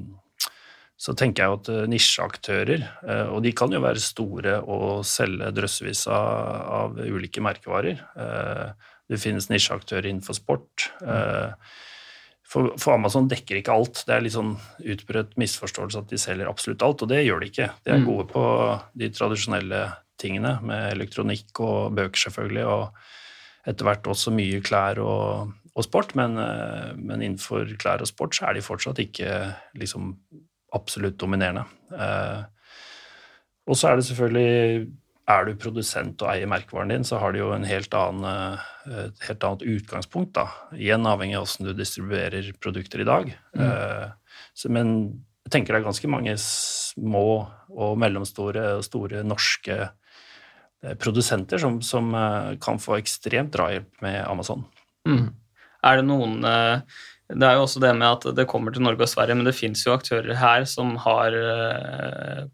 så 0.97 1.13
tenker 1.13 1.45
jeg 1.45 1.57
at 1.59 1.67
eh, 1.69 1.87
nisjeaktører, 1.91 2.85
eh, 3.05 3.27
og 3.29 3.43
de 3.45 3.53
kan 3.55 3.73
jo 3.73 3.83
være 3.83 4.01
store 4.01 4.55
og 4.65 5.03
selge 5.05 5.51
drøssevis 5.53 6.07
av, 6.09 6.63
av 6.79 6.97
ulike 7.05 7.43
merkevarer. 7.45 8.01
Eh, 8.17 8.87
det 9.07 9.19
finnes 9.21 9.47
nisjeaktører 9.51 10.09
innenfor 10.09 10.35
sport. 10.35 10.89
For, 12.47 12.73
for 12.79 12.95
Amazon 12.95 13.29
dekker 13.31 13.59
ikke 13.59 13.71
alt. 13.71 14.01
Det 14.07 14.15
er 14.15 14.25
litt 14.25 14.35
sånn 14.35 14.57
utbredt 14.83 15.37
misforståelse 15.39 16.01
at 16.01 16.09
de 16.11 16.19
selger 16.19 16.49
absolutt 16.49 16.83
alt, 16.83 17.05
og 17.05 17.11
det 17.11 17.21
gjør 17.23 17.43
de 17.43 17.49
ikke. 17.53 17.69
De 17.85 17.93
er 17.93 18.01
Mm. 18.01 18.07
gode 18.07 18.25
på 18.33 18.43
de 18.99 19.09
tradisjonelle 19.15 19.81
tingene, 20.19 20.57
med 20.65 20.91
elektronikk 20.97 21.61
og 21.63 21.95
bøker 21.95 22.25
selvfølgelig, 22.25 22.65
og 22.67 23.71
etter 23.71 23.87
hvert 23.87 24.11
også 24.11 24.33
mye 24.35 24.59
klær 24.65 24.99
og, 25.03 25.55
og 25.71 25.87
sport, 25.87 26.15
men, 26.19 26.35
men, 26.99 27.21
innenfor 27.21 27.77
klær 27.79 28.03
og 28.03 28.11
sport 28.11 28.35
så 28.35 28.49
er 28.49 28.57
de 28.57 28.65
fortsatt 28.65 28.99
ikke 29.03 29.31
liksom 29.79 30.17
absolutt 30.75 31.19
dominerende. 31.21 31.63
Og 33.67 33.77
så 33.77 33.89
er 33.89 33.99
det 33.99 34.07
selvfølgelig 34.07 34.87
er 35.27 35.47
du 35.47 35.59
produsent 35.59 36.21
og 36.23 36.29
eier 36.31 36.47
merkevaren 36.47 36.91
din, 36.91 37.05
så 37.07 37.19
har 37.19 37.33
du 37.35 37.41
jo 37.41 37.49
en 37.55 37.67
helt 37.67 37.95
annen, 37.95 38.59
et 38.87 39.25
helt 39.27 39.43
annet 39.43 39.65
utgangspunkt. 39.67 40.33
da, 40.37 40.45
Igjen 40.75 41.07
avhengig 41.07 41.35
av 41.39 41.47
hvordan 41.47 41.67
du 41.67 41.73
distribuerer 41.75 42.51
produkter 42.63 43.03
i 43.03 43.07
dag. 43.07 43.33
Mm. 43.55 44.13
Så, 44.55 44.71
men 44.71 44.93
jeg 45.47 45.53
tenker 45.53 45.71
det 45.71 45.79
er 45.79 45.87
ganske 45.87 46.09
mange 46.11 46.33
små 46.43 47.27
og 47.71 47.99
mellomstore 48.01 48.65
og 48.75 48.83
store 48.83 49.21
norske 49.23 49.77
eh, 49.79 50.95
produsenter 50.99 51.61
som, 51.61 51.77
som 51.85 52.09
eh, 52.11 52.55
kan 52.59 52.81
få 52.83 52.97
ekstremt 52.97 53.53
drahjelp 53.55 54.03
med 54.03 54.17
Amazon. 54.25 54.65
Mm. 55.07 55.29
Er 55.87 56.01
det 56.01 56.07
noen 56.09 56.43
eh, 56.43 56.99
Det 57.27 57.43
er 57.43 57.57
jo 57.57 57.65
også 57.65 57.81
det 57.83 57.91
med 57.99 58.07
at 58.07 58.25
det 58.37 58.47
kommer 58.47 58.71
til 58.71 58.85
Norge 58.85 59.03
og 59.03 59.11
Sverige, 59.11 59.35
men 59.35 59.47
det 59.49 59.55
fins 59.57 59.81
jo 59.83 59.91
aktører 59.91 60.37
her 60.39 60.63
som 60.69 60.93
har 61.03 61.33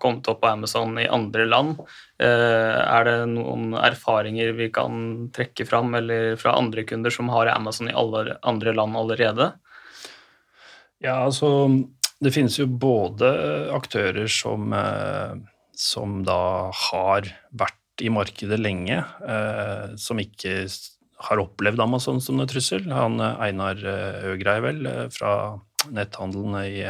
kommet 0.02 0.30
opp 0.32 0.40
på 0.42 0.50
Amazon 0.50 0.98
i 0.98 1.06
andre 1.06 1.46
land. 1.46 1.76
Er 2.18 3.06
det 3.06 3.14
noen 3.36 3.76
erfaringer 3.78 4.50
vi 4.58 4.72
kan 4.74 5.28
trekke 5.36 5.68
fram, 5.70 5.94
eller 6.00 6.40
fra 6.42 6.56
andre 6.58 6.88
kunder 6.90 7.14
som 7.14 7.30
har 7.30 7.54
Amazon 7.54 7.92
i 7.92 7.94
alle 7.94 8.40
andre 8.42 8.74
land 8.74 8.98
allerede? 8.98 9.52
Ja, 11.04 11.20
altså 11.22 11.70
det 12.24 12.32
finnes 12.32 12.56
jo 12.60 12.68
både 12.68 13.30
aktører 13.76 14.28
som, 14.32 14.72
eh, 14.74 15.36
som 15.76 16.22
da 16.24 16.72
har 16.90 17.28
vært 17.52 18.04
i 18.04 18.10
markedet 18.14 18.60
lenge, 18.60 19.04
eh, 19.28 19.96
som 20.00 20.20
ikke 20.20 20.64
har 21.24 21.42
opplevd 21.44 21.82
Amazon 21.84 22.22
som 22.22 22.40
en 22.40 22.50
trussel. 22.50 22.86
Han 22.92 23.20
eh, 23.22 23.42
Einar 23.48 23.80
Øgrei, 24.34 24.60
vel, 24.64 24.88
fra 25.14 25.34
netthandelen 25.94 26.58
i, 26.64 26.84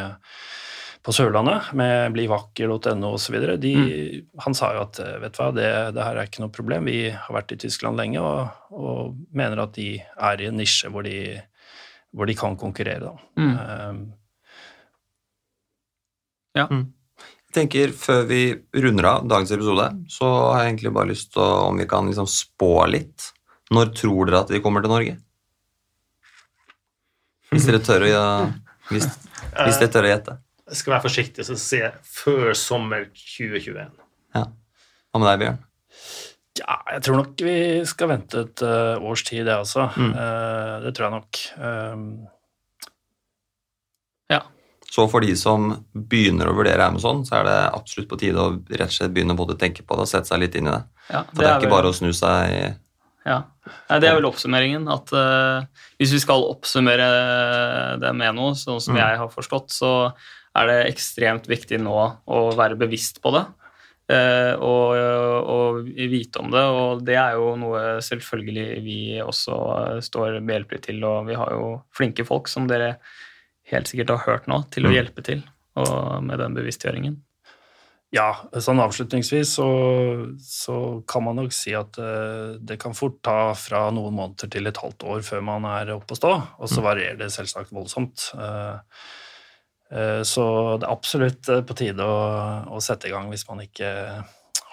på 1.04 1.14
Sørlandet 1.16 1.72
med 1.78 2.14
blivakker.no 2.16 3.14
osv. 3.18 3.38
Mm. 3.64 3.88
Han 4.46 4.58
sa 4.58 4.74
jo 4.78 4.84
at 4.86 5.00
vet 5.24 5.34
du 5.34 5.42
hva, 5.42 5.52
det, 5.56 5.70
det, 5.98 6.04
her 6.06 6.20
er 6.20 6.30
ikke 6.30 6.44
noe 6.46 6.54
problem, 6.54 6.90
vi 6.90 7.08
har 7.12 7.36
vært 7.36 7.56
i 7.56 7.60
Tyskland 7.66 8.00
lenge 8.00 8.22
og, 8.22 8.54
og 8.72 9.16
mener 9.36 9.66
at 9.66 9.74
de 9.76 9.96
er 10.00 10.44
i 10.44 10.52
en 10.52 10.62
nisje 10.62 10.92
hvor 10.94 11.06
de, 11.08 11.42
hvor 12.14 12.30
de 12.30 12.38
kan 12.38 12.60
konkurrere. 12.60 13.10
Da. 13.10 13.42
Mm. 13.42 14.04
Ja. 16.58 16.68
Mm. 16.70 16.92
Jeg 17.54 17.56
tenker 17.58 17.94
Før 17.98 18.26
vi 18.30 18.42
runder 18.82 19.10
av 19.10 19.26
dagens 19.30 19.54
episode, 19.54 19.86
så 20.10 20.26
har 20.26 20.64
jeg 20.64 20.74
egentlig 20.74 20.94
bare 20.96 21.12
lyst 21.12 21.34
til 21.36 21.44
å, 21.44 21.68
om 21.70 21.78
vi 21.82 21.90
kan 21.90 22.10
liksom 22.10 22.30
spå 22.30 22.74
litt. 22.90 23.30
Når 23.74 23.94
tror 23.98 24.30
dere 24.30 24.44
at 24.44 24.52
de 24.54 24.62
kommer 24.64 24.84
til 24.84 24.94
Norge? 24.94 25.18
Hvis 27.54 27.68
dere 27.70 27.82
tør 27.86 28.06
å, 28.06 28.10
ja, 28.10 28.26
hvis, 28.90 29.06
hvis 29.60 29.80
dere 29.82 29.92
tør 29.94 30.08
å 30.08 30.12
gjette. 30.14 30.40
Jeg 30.74 30.80
skal 30.80 30.96
være 30.96 31.06
forsiktig 31.06 31.46
og 31.46 31.64
jeg 31.76 31.92
før 32.08 32.54
sommer 32.58 33.08
2021. 33.14 33.94
Ja. 34.34 34.48
Hva 35.14 35.22
med 35.22 35.30
deg, 35.30 35.42
Bjørn? 35.44 35.60
Ja, 36.62 36.78
jeg 36.94 37.02
tror 37.06 37.18
nok 37.18 37.42
vi 37.42 37.56
skal 37.90 38.12
vente 38.12 38.44
et 38.46 38.64
uh, 38.66 39.02
års 39.02 39.26
tid, 39.26 39.44
det 39.48 39.58
også. 39.58 39.88
Mm. 39.98 40.14
Uh, 40.14 40.76
det 40.86 40.94
tror 40.94 41.08
jeg 41.08 41.16
nok. 41.18 41.42
ja. 44.34 44.42
Så 44.94 45.08
for 45.10 45.26
de 45.26 45.34
som 45.38 45.72
begynner 45.94 46.50
å 46.50 46.56
vurdere 46.58 46.86
Amazon, 46.86 47.24
så 47.26 47.40
er 47.40 47.50
det 47.50 47.58
absolutt 47.74 48.10
på 48.12 48.22
tide 48.22 48.42
å 48.42 48.54
rett 48.70 48.90
og 48.92 48.98
slett 48.98 49.14
begynne 49.14 49.38
både 49.38 49.58
å 49.58 49.62
tenke 49.62 49.86
på 49.86 49.98
det 49.98 50.06
og 50.06 50.12
sette 50.12 50.30
seg 50.30 50.42
litt 50.46 50.58
inn 50.58 50.70
i 50.70 50.74
det. 50.74 50.84
Ja, 51.10 51.24
det 51.26 51.34
for 51.34 51.42
det 51.42 51.48
er, 51.48 51.52
er 51.52 51.58
ikke 51.58 51.70
vel... 51.70 51.76
bare 51.76 51.92
å 51.92 51.98
snu 51.98 52.12
seg 52.14 52.82
Ja, 53.24 53.40
Det 53.88 54.08
er 54.10 54.18
vel 54.18 54.28
oppsummeringen. 54.28 54.88
At 54.92 55.12
uh, 55.16 55.64
hvis 56.02 56.14
vi 56.16 56.22
skal 56.24 56.46
oppsummere 56.50 57.10
det 58.02 58.14
med 58.20 58.38
noe, 58.38 58.54
sånn 58.60 58.82
som 58.84 58.98
mm. 58.98 59.02
jeg 59.02 59.20
har 59.24 59.34
forstått, 59.34 59.74
så 59.74 59.92
er 60.54 60.70
det 60.70 60.80
ekstremt 60.92 61.48
viktig 61.50 61.80
nå 61.82 61.98
å 62.26 62.42
være 62.58 62.80
bevisst 62.80 63.22
på 63.24 63.34
det. 63.36 63.46
Uh, 64.12 64.54
og, 64.60 64.98
og, 65.48 65.78
vite 65.96 66.42
om 66.44 66.52
det, 66.52 66.64
og 66.68 67.06
det 67.08 67.16
er 67.16 67.38
jo 67.40 67.54
noe 67.58 67.84
selvfølgelig 68.04 68.68
vi 68.84 69.00
også 69.24 69.58
står 70.04 70.42
behjelpelig 70.44 70.84
til. 70.90 71.04
Og 71.08 71.32
vi 71.32 71.40
har 71.40 71.56
jo 71.56 71.76
flinke 71.96 72.28
folk 72.28 72.52
som 72.52 72.68
dere 72.70 72.98
helt 73.72 73.90
sikkert 73.90 74.18
har 74.18 74.26
hørt 74.28 74.52
nå, 74.52 74.66
til 74.76 74.86
å 74.86 74.92
mm. 74.92 74.98
hjelpe 75.00 75.24
til 75.26 75.46
med 75.74 76.38
den 76.38 76.54
bevisstgjøringen. 76.54 77.16
Ja, 78.14 78.28
sånn 78.62 78.78
avslutningsvis 78.84 79.56
så, 79.58 79.68
så, 80.46 80.76
kan 81.10 81.24
man 81.26 81.40
nok 81.42 81.54
si 81.56 81.72
at 81.74 81.98
uh, 81.98 82.54
det 82.62 82.78
kan 82.82 82.94
fort 82.94 83.18
ta 83.26 83.56
fra 83.58 83.88
noen 83.96 84.14
måneder 84.14 84.52
til 84.54 84.70
et 84.70 84.78
halvt 84.78 85.06
år 85.10 85.24
før 85.26 85.42
man 85.48 85.66
er 85.72 85.96
oppe 85.96 86.14
å 86.14 86.20
stå, 86.20 86.34
og 86.62 86.70
så 86.70 86.84
mm. 86.84 86.86
varierer 86.86 87.18
det 87.24 87.32
selvsagt 87.34 87.74
voldsomt. 87.74 88.28
Uh, 88.38 88.78
uh, 89.90 90.22
så 90.30 90.46
det 90.78 90.86
er 90.86 90.94
absolutt 90.94 91.50
på 91.66 91.78
tide 91.80 92.06
å, 92.06 92.20
å, 92.70 92.82
sette 92.86 93.10
i 93.10 93.16
gang 93.16 93.34
hvis 93.34 93.48
man 93.50 93.66
ikke 93.66 93.90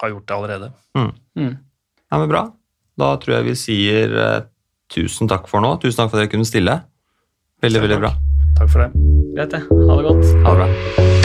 har 0.03 0.13
gjort 0.13 0.29
det 0.29 0.37
allerede. 0.37 0.73
Mm. 0.99 1.13
Mm. 1.41 1.55
Ja, 2.11 2.19
men 2.19 2.29
Bra. 2.29 2.47
Da 3.01 3.15
tror 3.23 3.39
jeg 3.39 3.47
vi 3.47 3.55
sier 3.57 4.13
tusen 4.93 5.31
takk 5.31 5.49
for 5.49 5.65
nå. 5.65 5.71
Tusen 5.81 6.03
takk 6.03 6.11
for 6.11 6.21
at 6.21 6.27
dere 6.27 6.35
kunne 6.35 6.49
stille. 6.49 6.75
Veldig, 7.65 7.87
veldig 7.87 8.01
bra. 8.03 8.13
Takk 8.61 8.75
for 8.75 8.85
det. 8.85 9.09
Greit, 9.39 9.57
det. 9.57 9.65
Ha 9.65 9.97
det 9.97 10.07
godt. 10.11 10.37
Ha 10.45 10.53
det 10.53 10.61
bra. 10.61 11.20